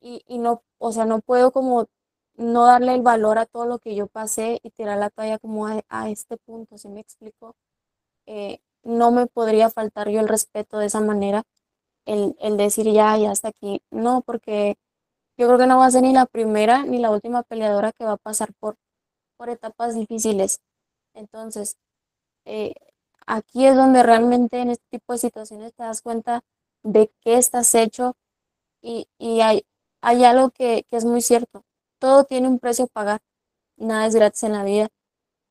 y, 0.00 0.22
y 0.26 0.38
no, 0.38 0.62
o 0.78 0.92
sea, 0.92 1.04
no 1.04 1.20
puedo 1.20 1.52
como 1.52 1.86
no 2.36 2.64
darle 2.66 2.94
el 2.94 3.02
valor 3.02 3.38
a 3.38 3.46
todo 3.46 3.66
lo 3.66 3.78
que 3.78 3.94
yo 3.94 4.06
pasé 4.06 4.60
y 4.62 4.70
tirar 4.70 4.98
la 4.98 5.10
toalla 5.10 5.38
como 5.38 5.66
a, 5.66 5.82
a 5.88 6.10
este 6.10 6.36
punto, 6.38 6.78
¿sí 6.78 6.88
me 6.88 7.00
explico? 7.00 7.56
Eh, 8.28 8.60
no 8.84 9.12
me 9.12 9.26
podría 9.28 9.70
faltar 9.70 10.10
yo 10.10 10.20
el 10.20 10.28
respeto 10.28 10.78
de 10.78 10.86
esa 10.88 11.00
manera, 11.02 11.44
el, 12.06 12.36
el 12.40 12.56
decir 12.58 12.86
ya, 12.92 13.16
ya 13.18 13.30
hasta 13.32 13.48
aquí. 13.48 13.82
No, 13.90 14.22
porque 14.22 14.76
yo 15.38 15.46
creo 15.48 15.58
que 15.58 15.66
no 15.68 15.78
va 15.78 15.86
a 15.86 15.90
ser 15.92 16.02
ni 16.02 16.12
la 16.14 16.26
primera 16.26 16.84
ni 16.84 16.98
la 17.00 17.10
última 17.12 17.42
peleadora 17.44 17.92
que 17.92 18.04
va 18.04 18.12
a 18.14 18.16
pasar 18.18 18.52
por, 18.60 18.76
por 19.38 19.50
etapas 19.50 19.94
difíciles. 19.96 20.60
Entonces, 21.14 21.76
eh, 22.46 22.74
aquí 23.26 23.66
es 23.66 23.76
donde 23.76 24.02
realmente 24.02 24.58
en 24.60 24.70
este 24.70 24.84
tipo 24.90 25.12
de 25.12 25.18
situaciones 25.18 25.74
te 25.74 25.82
das 25.84 26.02
cuenta 26.02 26.42
de 26.82 27.10
qué 27.22 27.36
estás 27.38 27.74
hecho 27.74 28.16
y, 28.82 29.08
y 29.18 29.40
hay, 29.42 29.64
hay 30.02 30.24
algo 30.24 30.50
que, 30.50 30.84
que 30.88 30.96
es 30.96 31.04
muy 31.04 31.22
cierto 31.22 31.64
todo 32.00 32.24
tiene 32.24 32.48
un 32.48 32.60
precio 32.60 32.84
a 32.86 32.88
pagar, 32.88 33.20
nada 33.76 34.06
es 34.06 34.14
gratis 34.14 34.44
en 34.44 34.52
la 34.52 34.64
vida. 34.64 34.88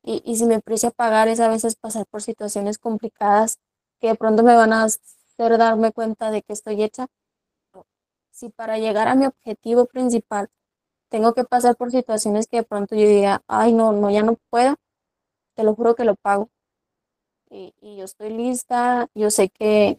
Y, 0.02 0.22
y 0.24 0.36
si 0.36 0.46
mi 0.46 0.58
precio 0.60 0.90
pagar 0.90 1.28
es 1.28 1.40
a 1.40 1.48
veces 1.48 1.76
pasar 1.76 2.06
por 2.06 2.22
situaciones 2.22 2.78
complicadas 2.78 3.58
que 4.00 4.08
de 4.08 4.14
pronto 4.14 4.42
me 4.42 4.54
van 4.54 4.72
a 4.72 4.84
hacer 4.84 5.58
darme 5.58 5.92
cuenta 5.92 6.30
de 6.30 6.42
que 6.42 6.52
estoy 6.52 6.82
hecha. 6.82 7.06
Si 8.30 8.48
para 8.50 8.78
llegar 8.78 9.08
a 9.08 9.14
mi 9.14 9.26
objetivo 9.26 9.86
principal 9.86 10.48
tengo 11.10 11.34
que 11.34 11.44
pasar 11.44 11.76
por 11.76 11.90
situaciones 11.90 12.46
que 12.46 12.58
de 12.58 12.62
pronto 12.64 12.94
yo 12.94 13.08
diga, 13.08 13.42
ay, 13.48 13.72
no, 13.72 13.92
no, 13.92 14.10
ya 14.10 14.22
no 14.22 14.36
puedo, 14.50 14.76
te 15.56 15.64
lo 15.64 15.74
juro 15.74 15.94
que 15.94 16.04
lo 16.04 16.16
pago. 16.16 16.50
Y, 17.50 17.74
y 17.80 17.96
yo 17.96 18.04
estoy 18.04 18.30
lista, 18.30 19.08
yo 19.14 19.30
sé 19.30 19.48
que 19.48 19.98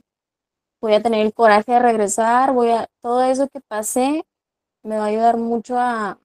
voy 0.82 0.94
a 0.94 1.01
tener 1.01 1.25
el 1.25 1.34
coraje 1.34 1.74
de 1.74 1.79
regresar, 1.79 2.53
voy 2.53 2.72
a, 2.72 2.88
todo 3.01 3.24
eso 3.24 3.48
que 3.50 3.62
pasé 3.62 4.24
me 4.84 4.98
va 4.98 5.06
a 5.06 5.08
ayudar 5.08 5.38
mucho 5.38 5.77
a, 5.77 6.20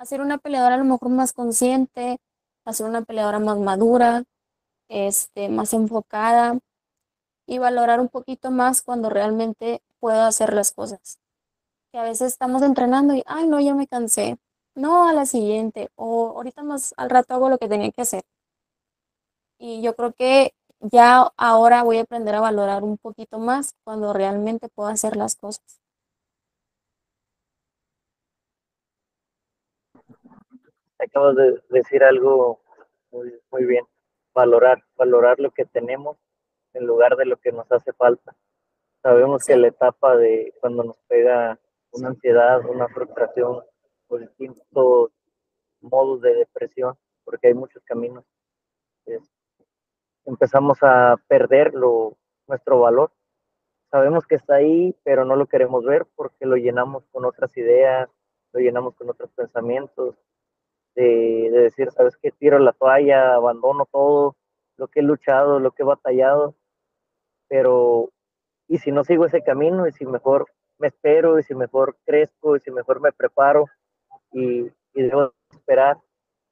a 0.00 0.06
ser 0.06 0.22
una 0.22 0.38
peleadora 0.38 0.76
a 0.76 0.78
lo 0.78 0.84
mejor 0.84 1.10
más 1.10 1.34
consciente, 1.34 2.18
a 2.64 2.72
ser 2.72 2.86
una 2.86 3.02
peleadora 3.02 3.38
más 3.38 3.58
madura, 3.58 4.24
este, 4.88 5.50
más 5.50 5.74
enfocada 5.74 6.58
y 7.46 7.58
valorar 7.58 8.00
un 8.00 8.08
poquito 8.08 8.50
más 8.50 8.82
cuando 8.82 9.10
realmente 9.10 9.82
puedo 10.00 10.22
hacer 10.22 10.54
las 10.54 10.72
cosas. 10.72 11.18
Que 11.92 11.98
a 11.98 12.04
veces 12.04 12.32
estamos 12.32 12.62
entrenando 12.62 13.14
y, 13.14 13.22
ay, 13.26 13.46
no, 13.48 13.60
ya 13.60 13.74
me 13.74 13.86
cansé. 13.88 14.38
No, 14.74 15.08
a 15.08 15.12
la 15.12 15.26
siguiente. 15.26 15.90
O 15.96 16.28
ahorita 16.36 16.62
más 16.62 16.94
al 16.96 17.10
rato 17.10 17.34
hago 17.34 17.50
lo 17.50 17.58
que 17.58 17.68
tenía 17.68 17.92
que 17.92 18.02
hacer. 18.02 18.24
Y 19.58 19.82
yo 19.82 19.94
creo 19.94 20.12
que 20.12 20.54
ya 20.80 21.30
ahora 21.36 21.82
voy 21.84 21.98
a 21.98 22.02
aprender 22.02 22.34
a 22.34 22.40
valorar 22.40 22.82
un 22.82 22.98
poquito 22.98 23.38
más 23.38 23.74
cuando 23.84 24.12
realmente 24.12 24.68
puedo 24.70 24.88
hacer 24.88 25.16
las 25.16 25.36
cosas. 25.36 25.80
Acabas 31.04 31.36
de 31.36 31.62
decir 31.70 32.02
algo 32.04 32.60
muy, 33.10 33.32
muy 33.50 33.64
bien, 33.64 33.84
valorar, 34.34 34.82
valorar 34.96 35.40
lo 35.40 35.50
que 35.50 35.64
tenemos 35.64 36.16
en 36.74 36.86
lugar 36.86 37.16
de 37.16 37.26
lo 37.26 37.36
que 37.36 37.52
nos 37.52 37.70
hace 37.72 37.92
falta. 37.92 38.36
Sabemos 39.02 39.44
que 39.44 39.56
la 39.56 39.68
etapa 39.68 40.16
de 40.16 40.54
cuando 40.60 40.84
nos 40.84 40.98
pega 41.08 41.58
una 41.92 42.08
ansiedad, 42.08 42.64
una 42.66 42.88
frustración 42.88 43.64
o 44.08 44.18
distintos 44.18 45.10
modos 45.80 46.20
de 46.20 46.34
depresión, 46.34 46.94
porque 47.24 47.48
hay 47.48 47.54
muchos 47.54 47.82
caminos, 47.84 48.24
es, 49.06 49.22
empezamos 50.26 50.78
a 50.82 51.16
perder 51.28 51.74
lo, 51.74 52.16
nuestro 52.46 52.80
valor. 52.80 53.10
Sabemos 53.90 54.26
que 54.26 54.36
está 54.36 54.56
ahí, 54.56 54.94
pero 55.02 55.24
no 55.24 55.34
lo 55.36 55.46
queremos 55.46 55.84
ver 55.84 56.06
porque 56.14 56.46
lo 56.46 56.56
llenamos 56.56 57.04
con 57.10 57.24
otras 57.24 57.56
ideas, 57.56 58.08
lo 58.52 58.60
llenamos 58.60 58.94
con 58.94 59.10
otros 59.10 59.30
pensamientos, 59.32 60.16
de, 60.94 61.50
de, 61.50 61.58
decir, 61.62 61.90
sabes 61.90 62.16
que 62.16 62.30
tiro 62.32 62.58
la 62.58 62.72
toalla, 62.72 63.34
abandono 63.34 63.86
todo, 63.90 64.36
lo 64.76 64.88
que 64.88 65.00
he 65.00 65.02
luchado, 65.02 65.60
lo 65.60 65.72
que 65.72 65.82
he 65.82 65.86
batallado, 65.86 66.54
pero 67.48 68.10
y 68.68 68.78
si 68.78 68.92
no 68.92 69.02
sigo 69.02 69.26
ese 69.26 69.42
camino, 69.42 69.88
y 69.88 69.92
si 69.92 70.06
mejor 70.06 70.46
me 70.78 70.88
espero, 70.88 71.38
y 71.38 71.42
si 71.42 71.54
mejor 71.56 71.96
crezco, 72.06 72.56
y 72.56 72.60
si 72.60 72.70
mejor 72.70 73.00
me 73.00 73.10
preparo, 73.12 73.66
y, 74.32 74.70
y 74.94 75.02
debo 75.02 75.32
esperar. 75.50 75.98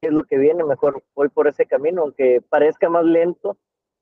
Qué 0.00 0.08
es 0.08 0.12
lo 0.12 0.24
que 0.24 0.36
viene, 0.36 0.64
mejor 0.64 1.02
voy 1.14 1.28
por 1.28 1.46
ese 1.46 1.66
camino, 1.66 2.02
aunque 2.02 2.40
parezca 2.40 2.88
más 2.88 3.04
lento, 3.04 3.56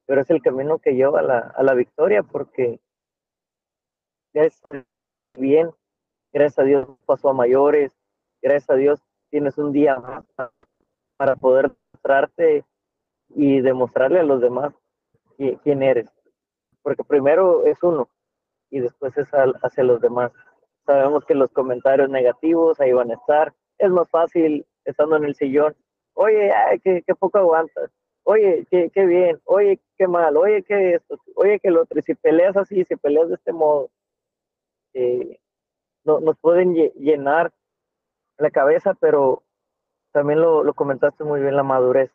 pero 0.06 0.22
es 0.22 0.30
el 0.30 0.40
camino 0.40 0.78
que 0.78 0.94
lleva 0.94 1.20
a 1.20 1.22
la, 1.22 1.38
a 1.38 1.62
la 1.62 1.74
victoria, 1.74 2.22
porque 2.22 2.80
es 4.32 4.62
bien, 5.38 5.70
gracias 6.32 6.58
a 6.58 6.62
Dios 6.64 6.88
pasó 7.06 7.28
a 7.30 7.34
mayores, 7.34 7.92
gracias 8.42 8.70
a 8.70 8.74
Dios 8.74 9.00
tienes 9.36 9.58
un 9.58 9.70
día 9.70 9.98
más 9.98 10.24
para 11.18 11.36
poder 11.36 11.70
mostrarte 11.92 12.64
y 13.34 13.60
demostrarle 13.60 14.20
a 14.20 14.22
los 14.22 14.40
demás 14.40 14.72
quién 15.62 15.82
eres. 15.82 16.08
Porque 16.80 17.04
primero 17.04 17.66
es 17.66 17.82
uno 17.82 18.08
y 18.70 18.80
después 18.80 19.14
es 19.18 19.28
hacia 19.62 19.84
los 19.84 20.00
demás. 20.00 20.32
Sabemos 20.86 21.26
que 21.26 21.34
los 21.34 21.50
comentarios 21.50 22.08
negativos 22.08 22.80
ahí 22.80 22.92
van 22.92 23.10
a 23.10 23.14
estar. 23.16 23.52
Es 23.76 23.90
más 23.90 24.08
fácil 24.08 24.64
estando 24.86 25.16
en 25.16 25.26
el 25.26 25.34
sillón. 25.34 25.76
Oye, 26.14 26.50
ay, 26.50 26.80
qué, 26.80 27.02
poco 27.18 27.36
aguantas. 27.36 27.90
Oye, 28.22 28.66
qué, 28.70 29.04
bien. 29.04 29.38
Oye, 29.44 29.78
qué 29.98 30.08
mal. 30.08 30.34
Oye, 30.38 30.62
qué 30.62 30.94
esto. 30.94 31.20
Oye, 31.34 31.60
qué 31.60 31.70
lo 31.70 31.82
otro. 31.82 31.98
Y 31.98 32.02
si 32.02 32.14
peleas 32.14 32.56
así, 32.56 32.86
si 32.86 32.96
peleas 32.96 33.28
de 33.28 33.34
este 33.34 33.52
modo, 33.52 33.90
eh, 34.94 35.38
no, 36.04 36.20
nos 36.20 36.38
pueden 36.38 36.72
llenar 36.94 37.52
la 38.38 38.50
cabeza, 38.50 38.94
pero 38.94 39.42
también 40.12 40.40
lo, 40.40 40.64
lo 40.64 40.74
comentaste 40.74 41.24
muy 41.24 41.40
bien, 41.40 41.56
la 41.56 41.62
madurez. 41.62 42.10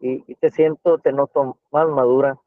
Y, 0.00 0.24
y, 0.30 0.34
te 0.36 0.50
siento, 0.50 0.98
te 0.98 1.12
noto 1.12 1.58
más 1.70 1.88
madura. 1.88 2.38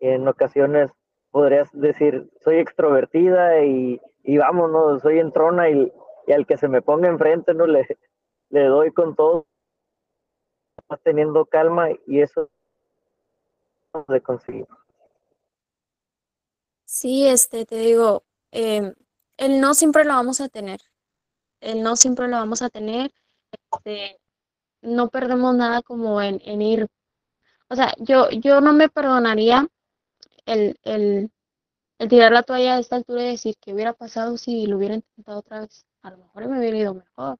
En 0.00 0.26
ocasiones 0.28 0.90
podrías 1.30 1.68
decir, 1.72 2.30
soy 2.42 2.56
extrovertida 2.56 3.62
y, 3.64 4.00
y 4.22 4.38
vamos, 4.38 4.70
¿no? 4.70 4.98
soy 5.00 5.18
entrona 5.18 5.70
y, 5.70 5.92
y 6.26 6.32
al 6.32 6.46
que 6.46 6.56
se 6.56 6.68
me 6.68 6.82
ponga 6.82 7.08
enfrente, 7.08 7.54
¿no? 7.54 7.66
Le, 7.66 7.86
le 8.50 8.64
doy 8.64 8.92
con 8.92 9.14
todo, 9.14 9.46
vas 10.88 11.00
teniendo 11.02 11.46
calma 11.46 11.88
y 12.06 12.20
eso 12.20 12.50
de 14.08 14.20
conseguir. 14.20 14.66
Sí, 16.84 17.26
este, 17.28 17.64
te 17.66 17.76
digo, 17.76 18.24
eh, 18.50 18.92
el 19.36 19.60
no 19.60 19.74
siempre 19.74 20.04
lo 20.04 20.14
vamos 20.14 20.40
a 20.40 20.48
tener. 20.48 20.80
El 21.60 21.82
no 21.82 21.96
siempre 21.96 22.28
lo 22.28 22.36
vamos 22.36 22.62
a 22.62 22.70
tener. 22.70 23.12
Este, 23.52 24.18
no 24.82 25.08
perdemos 25.08 25.54
nada 25.54 25.82
como 25.82 26.22
en, 26.22 26.40
en 26.44 26.62
ir. 26.62 26.88
O 27.68 27.76
sea, 27.76 27.94
yo, 27.98 28.30
yo 28.30 28.60
no 28.60 28.72
me 28.72 28.88
perdonaría 28.88 29.68
el, 30.46 30.78
el, 30.82 31.30
el 31.98 32.08
tirar 32.08 32.32
la 32.32 32.42
toalla 32.42 32.76
a 32.76 32.80
esta 32.80 32.96
altura 32.96 33.22
y 33.22 33.32
decir 33.32 33.56
qué 33.60 33.74
hubiera 33.74 33.92
pasado 33.94 34.36
si 34.38 34.66
lo 34.66 34.78
hubiera 34.78 34.96
intentado 34.96 35.40
otra 35.40 35.60
vez. 35.60 35.86
A 36.02 36.10
lo 36.10 36.18
mejor 36.18 36.48
me 36.48 36.58
hubiera 36.58 36.78
ido 36.78 36.94
mejor. 36.94 37.38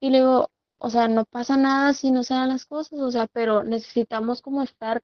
Y 0.00 0.10
luego, 0.10 0.50
o 0.78 0.90
sea, 0.90 1.08
no 1.08 1.24
pasa 1.26 1.56
nada 1.56 1.92
si 1.94 2.10
no 2.10 2.22
se 2.24 2.34
dan 2.34 2.50
las 2.50 2.66
cosas, 2.66 2.98
o 3.00 3.10
sea, 3.10 3.26
pero 3.28 3.64
necesitamos 3.64 4.42
como 4.42 4.62
estar 4.62 5.02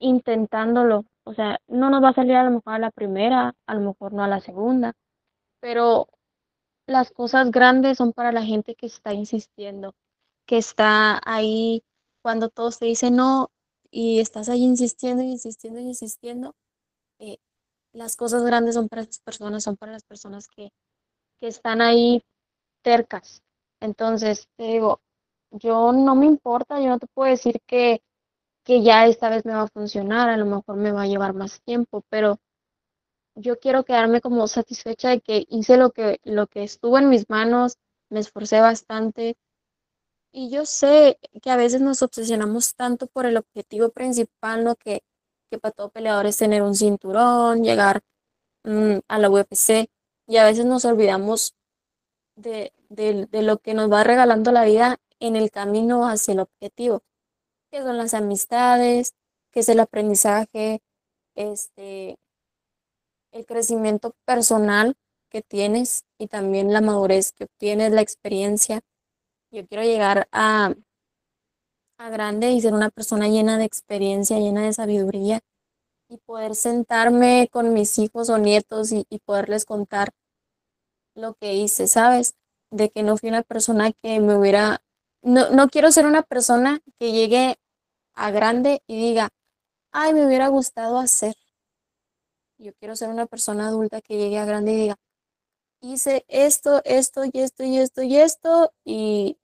intentándolo. 0.00 1.04
O 1.24 1.34
sea, 1.34 1.60
no 1.68 1.90
nos 1.90 2.02
va 2.02 2.10
a 2.10 2.14
salir 2.14 2.36
a 2.36 2.44
lo 2.44 2.50
mejor 2.52 2.74
a 2.74 2.78
la 2.78 2.90
primera, 2.90 3.54
a 3.66 3.74
lo 3.74 3.80
mejor 3.80 4.12
no 4.12 4.24
a 4.24 4.28
la 4.28 4.40
segunda, 4.40 4.94
pero 5.60 6.08
las 6.86 7.10
cosas 7.10 7.50
grandes 7.50 7.98
son 7.98 8.12
para 8.12 8.32
la 8.32 8.44
gente 8.44 8.74
que 8.74 8.86
está 8.86 9.14
insistiendo, 9.14 9.94
que 10.46 10.58
está 10.58 11.20
ahí 11.24 11.82
cuando 12.22 12.48
todos 12.48 12.78
te 12.78 12.86
dicen 12.86 13.16
no 13.16 13.50
y 13.90 14.20
estás 14.20 14.48
ahí 14.48 14.62
insistiendo, 14.62 15.22
insistiendo, 15.22 15.80
insistiendo. 15.80 16.54
Eh, 17.18 17.38
las 17.92 18.16
cosas 18.16 18.42
grandes 18.44 18.74
son 18.74 18.88
para 18.88 19.02
estas 19.02 19.20
personas, 19.20 19.64
son 19.64 19.76
para 19.76 19.92
las 19.92 20.04
personas 20.04 20.48
que, 20.48 20.72
que 21.40 21.48
están 21.48 21.80
ahí 21.82 22.22
tercas. 22.82 23.42
Entonces, 23.80 24.48
te 24.56 24.64
digo, 24.64 25.00
yo 25.50 25.92
no 25.92 26.14
me 26.14 26.26
importa, 26.26 26.80
yo 26.80 26.88
no 26.88 26.98
te 26.98 27.06
puedo 27.14 27.30
decir 27.30 27.60
que, 27.66 28.02
que 28.64 28.82
ya 28.82 29.06
esta 29.06 29.28
vez 29.28 29.44
me 29.44 29.54
va 29.54 29.62
a 29.62 29.68
funcionar, 29.68 30.30
a 30.30 30.36
lo 30.36 30.46
mejor 30.46 30.76
me 30.76 30.92
va 30.92 31.02
a 31.02 31.06
llevar 31.06 31.34
más 31.34 31.60
tiempo, 31.62 32.02
pero 32.08 32.38
yo 33.34 33.58
quiero 33.58 33.84
quedarme 33.84 34.20
como 34.20 34.46
satisfecha 34.48 35.10
de 35.10 35.20
que 35.20 35.46
hice 35.48 35.76
lo 35.76 35.90
que, 35.90 36.20
lo 36.24 36.46
que 36.46 36.64
estuvo 36.64 36.98
en 36.98 37.08
mis 37.08 37.28
manos, 37.30 37.78
me 38.10 38.20
esforcé 38.20 38.60
bastante. 38.60 39.36
Y 40.32 40.50
yo 40.50 40.66
sé 40.66 41.18
que 41.42 41.50
a 41.50 41.56
veces 41.56 41.80
nos 41.80 42.02
obsesionamos 42.02 42.74
tanto 42.74 43.06
por 43.06 43.26
el 43.26 43.36
objetivo 43.36 43.90
principal, 43.90 44.64
¿no? 44.64 44.76
Que, 44.76 45.02
que 45.50 45.58
para 45.58 45.72
todo 45.72 45.90
peleador 45.90 46.26
es 46.26 46.38
tener 46.38 46.62
un 46.62 46.74
cinturón, 46.74 47.64
llegar 47.64 48.02
mm, 48.64 48.98
a 49.08 49.18
la 49.18 49.30
UFC, 49.30 49.90
y 50.26 50.36
a 50.38 50.44
veces 50.44 50.64
nos 50.64 50.84
olvidamos 50.84 51.54
de, 52.36 52.72
de, 52.88 53.26
de 53.26 53.42
lo 53.42 53.58
que 53.58 53.74
nos 53.74 53.90
va 53.92 54.04
regalando 54.04 54.52
la 54.52 54.64
vida 54.64 54.98
en 55.20 55.36
el 55.36 55.50
camino 55.50 56.08
hacia 56.08 56.32
el 56.32 56.40
objetivo, 56.40 57.02
que 57.70 57.82
son 57.82 57.98
las 57.98 58.14
amistades, 58.14 59.14
que 59.52 59.60
es 59.60 59.68
el 59.68 59.80
aprendizaje, 59.80 60.82
este, 61.34 62.18
el 63.32 63.46
crecimiento 63.46 64.14
personal 64.26 64.96
que 65.30 65.42
tienes 65.42 66.04
y 66.18 66.28
también 66.28 66.72
la 66.72 66.80
madurez 66.80 67.32
que 67.32 67.44
obtienes, 67.44 67.92
la 67.92 68.02
experiencia. 68.02 68.80
Yo 69.50 69.66
quiero 69.66 69.84
llegar 69.84 70.28
a, 70.32 70.74
a 71.98 72.10
grande 72.10 72.50
y 72.50 72.60
ser 72.60 72.74
una 72.74 72.90
persona 72.90 73.28
llena 73.28 73.58
de 73.58 73.64
experiencia, 73.64 74.38
llena 74.38 74.62
de 74.62 74.74
sabiduría 74.74 75.40
y 76.08 76.18
poder 76.18 76.54
sentarme 76.54 77.48
con 77.50 77.72
mis 77.74 77.98
hijos 77.98 78.28
o 78.30 78.38
nietos 78.38 78.92
y, 78.92 79.06
y 79.08 79.18
poderles 79.20 79.64
contar 79.64 80.10
lo 81.14 81.34
que 81.34 81.54
hice, 81.54 81.86
¿sabes? 81.88 82.34
De 82.70 82.90
que 82.90 83.02
no 83.02 83.16
fui 83.16 83.28
una 83.28 83.42
persona 83.42 83.92
que 83.92 84.20
me 84.20 84.36
hubiera, 84.36 84.82
no, 85.22 85.50
no 85.50 85.68
quiero 85.68 85.92
ser 85.92 86.06
una 86.06 86.22
persona 86.22 86.80
que 86.98 87.12
llegue 87.12 87.56
a 88.14 88.30
grande 88.30 88.82
y 88.86 88.96
diga, 88.96 89.30
ay, 89.92 90.14
me 90.14 90.26
hubiera 90.26 90.48
gustado 90.48 90.98
hacer. 90.98 91.36
Yo 92.62 92.72
quiero 92.74 92.94
ser 92.94 93.08
una 93.08 93.26
persona 93.26 93.66
adulta 93.66 94.00
que 94.00 94.16
llegue 94.16 94.38
a 94.38 94.44
grande 94.44 94.72
y 94.72 94.76
diga, 94.76 94.96
hice 95.80 96.24
esto, 96.28 96.80
esto 96.84 97.24
y 97.24 97.40
esto 97.40 97.64
y 97.64 97.78
esto 97.78 98.02
y 98.02 98.16
esto 98.16 98.72
y, 98.84 99.38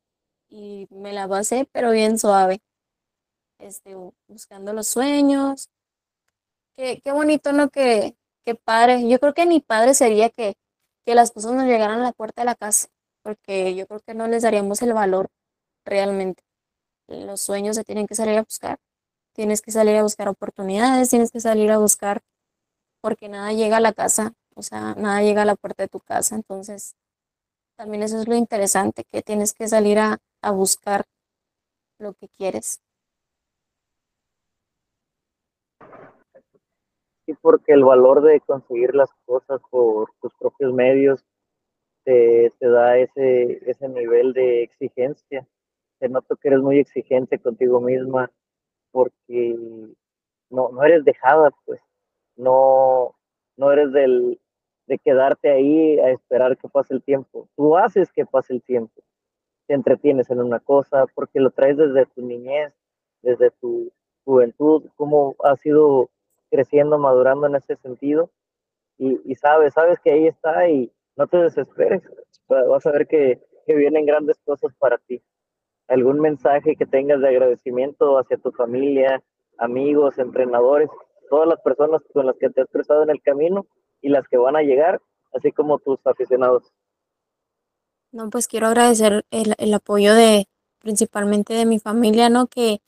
me 0.90 1.12
la 1.12 1.28
pasé, 1.28 1.68
pero 1.72 1.90
bien 1.90 2.18
suave. 2.18 2.62
Este, 3.58 3.96
buscando 4.28 4.72
los 4.72 4.86
sueños. 4.86 5.68
Qué, 6.76 7.00
qué 7.02 7.10
bonito, 7.12 7.52
¿no? 7.52 7.70
Que, 7.70 8.16
que 8.44 8.54
padre. 8.54 9.08
Yo 9.08 9.18
creo 9.18 9.34
que 9.34 9.46
mi 9.46 9.60
padre 9.60 9.94
sería 9.94 10.30
que, 10.30 10.54
que 11.04 11.14
las 11.16 11.32
cosas 11.32 11.52
nos 11.52 11.64
llegaran 11.64 12.00
a 12.00 12.04
la 12.04 12.12
puerta 12.12 12.42
de 12.42 12.46
la 12.46 12.54
casa, 12.54 12.88
porque 13.22 13.74
yo 13.74 13.86
creo 13.88 14.00
que 14.00 14.14
no 14.14 14.28
les 14.28 14.44
daríamos 14.44 14.80
el 14.82 14.92
valor 14.92 15.28
realmente. 15.84 16.44
Los 17.08 17.42
sueños 17.42 17.76
se 17.76 17.84
tienen 17.84 18.06
que 18.06 18.14
salir 18.14 18.38
a 18.38 18.42
buscar. 18.42 18.78
Tienes 19.32 19.60
que 19.62 19.72
salir 19.72 19.96
a 19.96 20.04
buscar 20.04 20.28
oportunidades, 20.28 21.10
tienes 21.10 21.32
que 21.32 21.40
salir 21.40 21.70
a 21.72 21.78
buscar 21.78 22.22
porque 23.00 23.28
nada 23.28 23.52
llega 23.52 23.78
a 23.78 23.80
la 23.80 23.92
casa, 23.92 24.34
o 24.54 24.62
sea, 24.62 24.94
nada 24.94 25.22
llega 25.22 25.42
a 25.42 25.46
la 25.46 25.56
puerta 25.56 25.84
de 25.84 25.88
tu 25.88 26.00
casa, 26.00 26.34
entonces 26.36 26.96
también 27.76 28.02
eso 28.02 28.20
es 28.20 28.28
lo 28.28 28.34
interesante, 28.34 29.04
que 29.04 29.22
tienes 29.22 29.54
que 29.54 29.68
salir 29.68 29.98
a, 29.98 30.18
a 30.42 30.50
buscar 30.50 31.04
lo 31.98 32.14
que 32.14 32.28
quieres. 32.28 32.80
Sí, 37.26 37.34
porque 37.42 37.74
el 37.74 37.84
valor 37.84 38.22
de 38.22 38.40
conseguir 38.40 38.94
las 38.94 39.10
cosas 39.26 39.60
por 39.70 40.10
tus 40.20 40.32
propios 40.34 40.72
medios 40.72 41.24
te, 42.04 42.52
te 42.58 42.68
da 42.68 42.96
ese, 42.98 43.60
ese 43.70 43.88
nivel 43.88 44.32
de 44.32 44.62
exigencia. 44.62 45.46
Te 45.98 46.08
noto 46.08 46.36
que 46.36 46.48
eres 46.48 46.60
muy 46.60 46.78
exigente 46.78 47.38
contigo 47.38 47.80
misma 47.80 48.30
porque 48.92 49.56
no, 50.50 50.70
no 50.70 50.84
eres 50.84 51.04
dejada, 51.04 51.50
pues 51.66 51.80
no, 52.38 53.14
no 53.56 53.72
eres 53.72 53.92
del, 53.92 54.40
de 54.86 54.98
quedarte 54.98 55.50
ahí 55.50 55.98
a 56.00 56.10
esperar 56.10 56.56
que 56.56 56.68
pase 56.68 56.94
el 56.94 57.02
tiempo. 57.02 57.48
Tú 57.56 57.76
haces 57.76 58.10
que 58.10 58.24
pase 58.24 58.54
el 58.54 58.62
tiempo. 58.62 59.02
Te 59.66 59.74
entretienes 59.74 60.30
en 60.30 60.40
una 60.40 60.60
cosa 60.60 61.04
porque 61.14 61.40
lo 61.40 61.50
traes 61.50 61.76
desde 61.76 62.06
tu 62.06 62.22
niñez, 62.22 62.72
desde 63.20 63.50
tu 63.50 63.92
juventud, 64.24 64.84
cómo 64.96 65.36
has 65.44 65.64
ido 65.66 66.08
creciendo, 66.50 66.98
madurando 66.98 67.46
en 67.46 67.56
ese 67.56 67.76
sentido. 67.76 68.30
Y, 68.96 69.20
y 69.30 69.34
sabes, 69.34 69.74
sabes 69.74 70.00
que 70.00 70.10
ahí 70.10 70.26
está 70.26 70.68
y 70.68 70.90
no 71.16 71.26
te 71.26 71.36
desesperes. 71.36 72.02
Vas 72.48 72.86
a 72.86 72.92
ver 72.92 73.06
que, 73.06 73.40
que 73.66 73.74
vienen 73.74 74.06
grandes 74.06 74.38
cosas 74.38 74.72
para 74.78 74.96
ti. 74.96 75.20
Algún 75.88 76.20
mensaje 76.20 76.76
que 76.76 76.86
tengas 76.86 77.20
de 77.20 77.28
agradecimiento 77.28 78.18
hacia 78.18 78.38
tu 78.38 78.52
familia, 78.52 79.22
amigos, 79.58 80.18
entrenadores, 80.18 80.88
todas 81.28 81.48
las 81.48 81.60
personas 81.60 82.02
con 82.12 82.26
las 82.26 82.36
que 82.36 82.50
te 82.50 82.62
has 82.62 82.68
cruzado 82.68 83.02
en 83.02 83.10
el 83.10 83.22
camino 83.22 83.66
y 84.00 84.08
las 84.08 84.26
que 84.28 84.36
van 84.36 84.56
a 84.56 84.62
llegar, 84.62 85.00
así 85.32 85.52
como 85.52 85.78
tus 85.78 85.98
aficionados. 86.04 86.64
No, 88.10 88.30
pues 88.30 88.48
quiero 88.48 88.68
agradecer 88.68 89.24
el, 89.30 89.54
el 89.58 89.74
apoyo 89.74 90.14
de 90.14 90.48
principalmente 90.78 91.54
de 91.54 91.66
mi 91.66 91.78
familia, 91.78 92.30
¿no? 92.30 92.46
Que, 92.46 92.80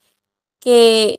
que 0.61 1.19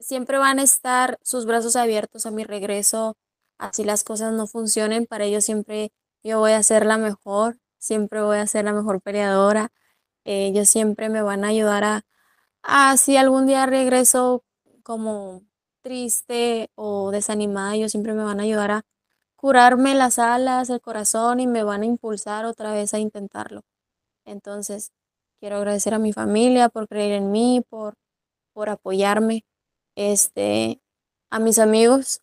siempre 0.00 0.38
van 0.38 0.58
a 0.58 0.62
estar 0.62 1.18
sus 1.22 1.44
brazos 1.46 1.76
abiertos 1.76 2.26
a 2.26 2.30
mi 2.30 2.44
regreso, 2.44 3.16
así 3.58 3.84
las 3.84 4.04
cosas 4.04 4.32
no 4.32 4.46
funcionen, 4.46 5.06
para 5.06 5.24
ellos 5.24 5.44
siempre 5.44 5.92
yo 6.22 6.38
voy 6.38 6.52
a 6.52 6.62
ser 6.62 6.86
la 6.86 6.98
mejor, 6.98 7.58
siempre 7.78 8.22
voy 8.22 8.38
a 8.38 8.46
ser 8.46 8.64
la 8.64 8.72
mejor 8.72 9.00
peleadora, 9.00 9.70
ellos 10.24 10.68
siempre 10.68 11.08
me 11.08 11.22
van 11.22 11.44
a 11.44 11.48
ayudar 11.48 11.84
a, 11.84 12.02
a 12.62 12.96
si 12.96 13.16
algún 13.16 13.46
día 13.46 13.66
regreso 13.66 14.44
como 14.82 15.42
triste 15.82 16.70
o 16.74 17.10
desanimada, 17.10 17.74
ellos 17.76 17.92
siempre 17.92 18.14
me 18.14 18.24
van 18.24 18.40
a 18.40 18.44
ayudar 18.44 18.70
a 18.70 18.82
curarme 19.36 19.94
las 19.94 20.18
alas, 20.18 20.70
el 20.70 20.80
corazón 20.80 21.40
y 21.40 21.46
me 21.46 21.62
van 21.64 21.82
a 21.82 21.86
impulsar 21.86 22.44
otra 22.46 22.72
vez 22.72 22.94
a 22.94 22.98
intentarlo. 22.98 23.62
Entonces, 24.26 24.92
quiero 25.40 25.56
agradecer 25.56 25.94
a 25.94 25.98
mi 25.98 26.12
familia 26.12 26.68
por 26.68 26.88
creer 26.88 27.12
en 27.14 27.30
mí, 27.32 27.62
por, 27.68 27.94
por 28.54 28.70
apoyarme, 28.70 29.44
este, 29.96 30.80
a 31.30 31.38
mis 31.40 31.58
amigos, 31.58 32.20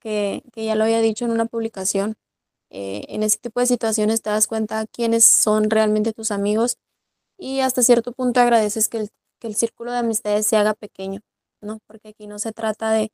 que, 0.00 0.42
que 0.52 0.64
ya 0.64 0.74
lo 0.76 0.84
había 0.84 1.00
dicho 1.00 1.24
en 1.24 1.32
una 1.32 1.46
publicación. 1.46 2.16
Eh, 2.70 3.04
en 3.08 3.22
ese 3.24 3.38
tipo 3.38 3.60
de 3.60 3.66
situaciones 3.66 4.22
te 4.22 4.30
das 4.30 4.46
cuenta 4.46 4.86
quiénes 4.86 5.24
son 5.24 5.70
realmente 5.70 6.12
tus 6.12 6.30
amigos 6.32 6.78
y 7.38 7.60
hasta 7.60 7.82
cierto 7.82 8.12
punto 8.12 8.40
agradeces 8.40 8.88
que 8.88 8.98
el, 8.98 9.10
que 9.40 9.48
el 9.48 9.56
círculo 9.56 9.92
de 9.92 9.98
amistades 9.98 10.46
se 10.46 10.56
haga 10.56 10.74
pequeño. 10.74 11.22
¿No? 11.62 11.80
Porque 11.86 12.08
aquí 12.10 12.26
no 12.26 12.38
se 12.38 12.52
trata 12.52 12.92
de, 12.92 13.12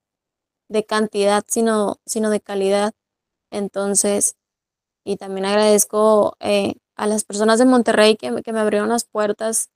de 0.68 0.85
cantidad, 0.87 1.44
sino, 1.48 1.96
sino 2.06 2.30
de 2.30 2.40
calidad. 2.40 2.94
Entonces, 3.50 4.37
y 5.04 5.16
también 5.16 5.46
agradezco 5.46 6.37
eh, 6.40 6.74
a 6.96 7.06
las 7.06 7.24
personas 7.24 7.59
de 7.59 7.66
Monterrey 7.66 8.16
que, 8.16 8.42
que, 8.42 8.52
me 8.52 8.61
abrieron 8.61 8.88
las 8.88 9.04
puertas 9.04 9.70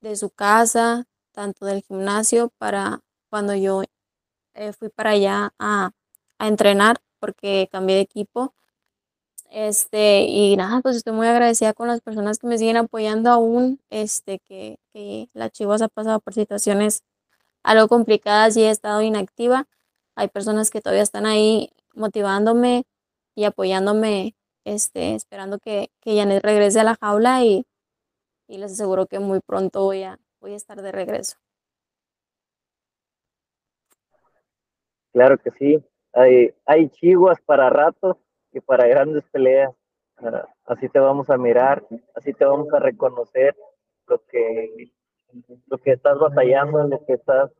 de 0.00 0.16
su 0.16 0.30
casa, 0.30 1.06
tanto 1.32 1.66
del 1.66 1.82
gimnasio, 1.82 2.50
para 2.58 3.02
cuando 3.30 3.54
yo 3.54 3.82
eh, 4.54 4.72
fui 4.72 4.88
para 4.90 5.10
allá 5.10 5.54
a, 5.58 5.92
a, 6.38 6.48
entrenar, 6.48 7.00
porque 7.20 7.68
cambié 7.72 7.96
de 7.96 8.02
equipo. 8.02 8.54
Este, 9.50 10.22
y 10.22 10.56
nada, 10.56 10.80
pues 10.80 10.96
estoy 10.96 11.12
muy 11.14 11.26
agradecida 11.26 11.74
con 11.74 11.88
las 11.88 12.00
personas 12.00 12.38
que 12.38 12.46
me 12.46 12.56
siguen 12.58 12.76
apoyando 12.76 13.30
aún, 13.30 13.80
este, 13.90 14.38
que, 14.38 14.78
que 14.92 15.28
la 15.34 15.50
Chivas 15.50 15.82
ha 15.82 15.88
pasado 15.88 16.20
por 16.20 16.34
situaciones 16.34 17.02
algo 17.62 17.88
complicadas 17.88 18.56
y 18.56 18.64
he 18.64 18.70
estado 18.70 19.02
inactiva. 19.02 19.66
Hay 20.14 20.28
personas 20.28 20.70
que 20.70 20.80
todavía 20.80 21.02
están 21.02 21.26
ahí 21.26 21.70
motivándome 21.94 22.84
y 23.34 23.44
apoyándome 23.44 24.34
este, 24.64 25.14
esperando 25.14 25.58
que, 25.58 25.90
que 26.00 26.16
Janet 26.16 26.44
regrese 26.44 26.80
a 26.80 26.84
la 26.84 26.96
jaula 26.96 27.44
y, 27.44 27.66
y 28.48 28.58
les 28.58 28.72
aseguro 28.72 29.06
que 29.06 29.18
muy 29.18 29.40
pronto 29.40 29.84
voy 29.84 30.02
a, 30.02 30.18
voy 30.40 30.52
a 30.52 30.56
estar 30.56 30.80
de 30.82 30.92
regreso. 30.92 31.36
Claro 35.12 35.38
que 35.38 35.50
sí, 35.52 35.84
hay, 36.12 36.54
hay 36.66 36.90
para 37.44 37.68
rato 37.68 38.18
y 38.52 38.60
para 38.60 38.86
grandes 38.86 39.24
peleas. 39.30 39.74
Uh, 40.20 40.46
así 40.66 40.88
te 40.88 40.98
vamos 40.98 41.30
a 41.30 41.38
mirar, 41.38 41.84
así 42.14 42.32
te 42.34 42.44
vamos 42.44 42.72
a 42.74 42.78
reconocer 42.78 43.56
lo 44.06 44.22
que, 44.26 44.92
lo 45.66 45.78
que 45.78 45.92
estás 45.92 46.18
batallando, 46.18 46.86
lo 46.86 47.04
que 47.04 47.14
estás 47.14 47.50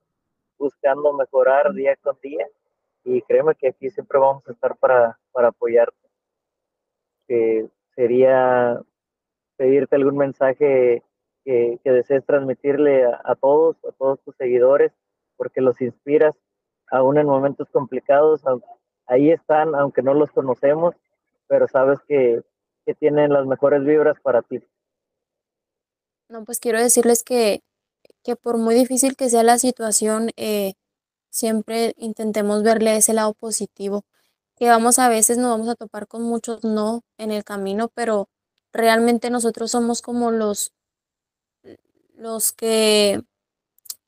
buscando 0.58 1.12
mejorar 1.12 1.72
día 1.72 1.96
con 1.96 2.16
día. 2.22 2.46
Y 3.04 3.22
créeme 3.22 3.54
que 3.54 3.68
aquí 3.68 3.90
siempre 3.90 4.18
vamos 4.18 4.46
a 4.46 4.52
estar 4.52 4.76
para, 4.76 5.18
para 5.32 5.48
apoyarte. 5.48 5.96
Que 7.26 7.68
sería 7.94 8.80
pedirte 9.56 9.96
algún 9.96 10.16
mensaje 10.16 11.02
que, 11.44 11.80
desees 11.84 12.24
transmitirle 12.24 13.04
a, 13.04 13.20
a 13.24 13.34
todos, 13.34 13.76
a 13.84 13.92
todos 13.92 14.20
tus 14.20 14.36
seguidores, 14.36 14.92
porque 15.36 15.60
los 15.60 15.80
inspiras 15.80 16.36
aún 16.90 17.18
en 17.18 17.26
momentos 17.26 17.68
complicados, 17.70 18.42
ahí 19.06 19.30
están, 19.30 19.74
aunque 19.74 20.02
no 20.02 20.14
los 20.14 20.30
conocemos, 20.32 20.94
pero 21.46 21.68
sabes 21.68 22.00
que, 22.06 22.42
que 22.84 22.94
tienen 22.94 23.32
las 23.32 23.46
mejores 23.46 23.84
vibras 23.84 24.18
para 24.20 24.42
ti. 24.42 24.60
No, 26.30 26.44
pues 26.44 26.60
quiero 26.60 26.80
decirles 26.80 27.24
que, 27.24 27.64
que 28.22 28.36
por 28.36 28.56
muy 28.58 28.74
difícil 28.76 29.16
que 29.16 29.28
sea 29.30 29.42
la 29.42 29.58
situación, 29.58 30.30
eh, 30.36 30.74
siempre 31.30 31.94
intentemos 31.98 32.62
verle 32.62 32.96
ese 32.96 33.14
lado 33.14 33.34
positivo, 33.34 34.04
que 34.56 34.68
vamos 34.68 35.00
a 35.00 35.08
veces 35.08 35.38
nos 35.38 35.50
vamos 35.50 35.68
a 35.68 35.74
topar 35.74 36.06
con 36.08 36.22
muchos 36.22 36.62
no 36.64 37.02
en 37.18 37.32
el 37.32 37.44
camino, 37.44 37.88
pero 37.94 38.28
realmente 38.72 39.30
nosotros 39.30 39.72
somos 39.72 40.02
como 40.02 40.30
los, 40.30 40.72
los 42.14 42.52
que 42.52 43.22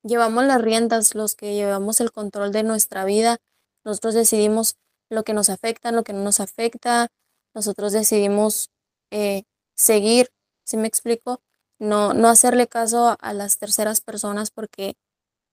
llevamos 0.04 0.44
las 0.44 0.62
riendas, 0.62 1.14
los 1.16 1.34
que 1.34 1.54
llevamos 1.54 2.00
el 2.00 2.12
control 2.12 2.52
de 2.52 2.62
nuestra 2.62 3.04
vida. 3.04 3.38
Nosotros 3.84 4.14
decidimos 4.14 4.76
lo 5.10 5.24
que 5.24 5.34
nos 5.34 5.50
afecta, 5.50 5.92
lo 5.92 6.04
que 6.04 6.12
no 6.12 6.22
nos 6.22 6.40
afecta. 6.40 7.08
Nosotros 7.54 7.92
decidimos 7.92 8.70
eh, 9.10 9.44
seguir, 9.74 10.30
si 10.64 10.76
me 10.76 10.86
explico? 10.88 11.40
No, 11.82 12.14
no 12.14 12.28
hacerle 12.28 12.68
caso 12.68 13.16
a 13.18 13.32
las 13.32 13.58
terceras 13.58 14.00
personas 14.00 14.52
porque 14.52 14.94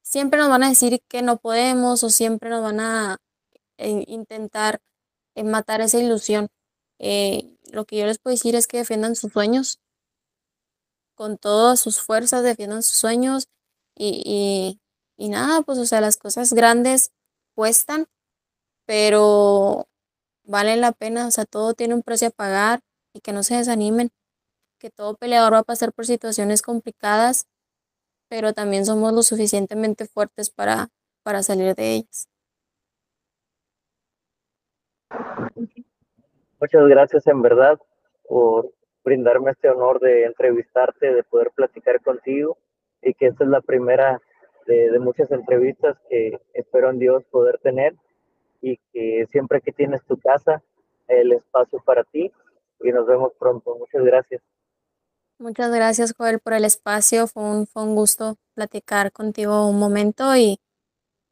siempre 0.04 0.38
nos 0.40 0.50
van 0.50 0.62
a 0.62 0.70
decir 0.70 1.02
que 1.08 1.24
no 1.24 1.38
podemos 1.38 2.04
o 2.04 2.12
siempre 2.12 2.52
nos 2.52 2.62
van 2.62 2.80
a 2.80 3.18
eh, 3.78 4.04
intentar 4.08 4.80
eh, 5.34 5.44
matar 5.44 5.82
esa 5.82 5.98
ilusión. 5.98 6.50
lo 7.72 7.86
que 7.86 7.98
yo 7.98 8.06
les 8.06 8.20
puedo 8.20 8.36
decir 8.36 8.56
es 8.56 8.68
que 8.68 8.78
defiendan 8.78 9.16
sus 9.16 9.34
sueños, 9.34 9.80
con 11.16 11.40
todas 11.40 11.80
sus 11.80 12.00
fuerzas 12.00 12.44
defiendan 12.44 12.84
sus 12.84 12.98
sueños 12.98 13.48
y, 13.96 14.80
y, 15.18 15.30
nada, 15.30 15.64
pues 15.64 15.80
o 15.80 15.86
sea, 15.88 16.00
las 16.00 16.18
cosas 16.18 16.54
grandes 16.54 17.12
cuestan, 17.56 18.08
pero 18.86 19.88
valen 20.44 20.82
la 20.82 20.92
pena, 20.92 21.28
o 21.28 21.32
sea, 21.32 21.46
todo 21.46 21.74
tiene 21.74 21.96
un 21.96 22.04
precio 22.04 22.28
a 22.28 22.32
pagar 22.32 22.82
y 23.14 23.22
que 23.22 23.34
no 23.34 23.42
se 23.44 23.56
desanimen, 23.56 24.12
que 24.80 24.90
todo 24.90 25.16
peleador 25.16 25.54
va 25.54 25.60
a 25.60 25.64
pasar 25.64 25.94
por 25.94 26.06
situaciones 26.06 26.62
complicadas, 26.62 27.48
pero 28.30 28.54
también 28.54 28.86
somos 28.86 29.14
lo 29.14 29.22
suficientemente 29.22 30.06
fuertes 30.06 30.50
para, 30.50 30.90
para 31.24 31.44
salir 31.44 31.76
de 31.76 31.96
ellas. 31.96 32.30
Muchas 36.60 36.88
gracias 36.88 37.28
en 37.28 37.42
verdad 37.42 37.80
por 38.28 38.72
brindarme 39.04 39.52
este 39.52 39.70
honor 39.70 40.00
de 40.00 40.26
entrevistarte, 40.26 41.14
de 41.14 41.24
poder 41.24 41.52
platicar 41.52 42.02
contigo 42.02 42.58
y 43.02 43.14
que 43.14 43.28
esta 43.28 43.44
es 43.44 43.50
la 43.50 43.62
primera 43.62 44.22
de, 44.68 44.92
de, 44.92 45.00
muchas 45.00 45.32
entrevistas 45.32 45.98
que 46.10 46.40
espero 46.54 46.90
en 46.92 47.00
Dios 47.00 47.24
poder 47.32 47.60
tener 47.60 47.96
y 48.62 48.78
que 48.94 49.26
siempre 49.32 49.62
que 49.62 49.72
tienes 49.72 50.04
tu 50.06 50.18
casa, 50.18 50.62
el 51.08 51.32
espacio 51.32 51.82
para 51.84 52.04
ti 52.04 52.32
y 52.82 52.92
nos 52.92 53.08
vemos 53.08 53.34
pronto. 53.40 53.76
Muchas 53.78 54.04
gracias. 54.04 54.42
Muchas 55.40 55.72
gracias, 55.72 56.14
Joel, 56.18 56.40
por 56.40 56.54
el 56.54 56.66
espacio. 56.66 57.28
Fue 57.28 57.44
un, 57.44 57.66
fue 57.68 57.84
un 57.84 57.96
gusto 57.96 58.38
platicar 58.56 59.12
contigo 59.12 59.68
un 59.70 59.80
momento 59.80 60.36
y, 60.36 60.60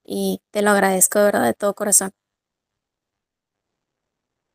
y 0.06 0.41
te 0.52 0.62
lo 0.63 0.72
agradezco 0.72 1.20
de 1.20 1.26
verdad 1.26 1.46
de 1.46 1.54
todo 1.56 1.76
corazón. 1.76 2.12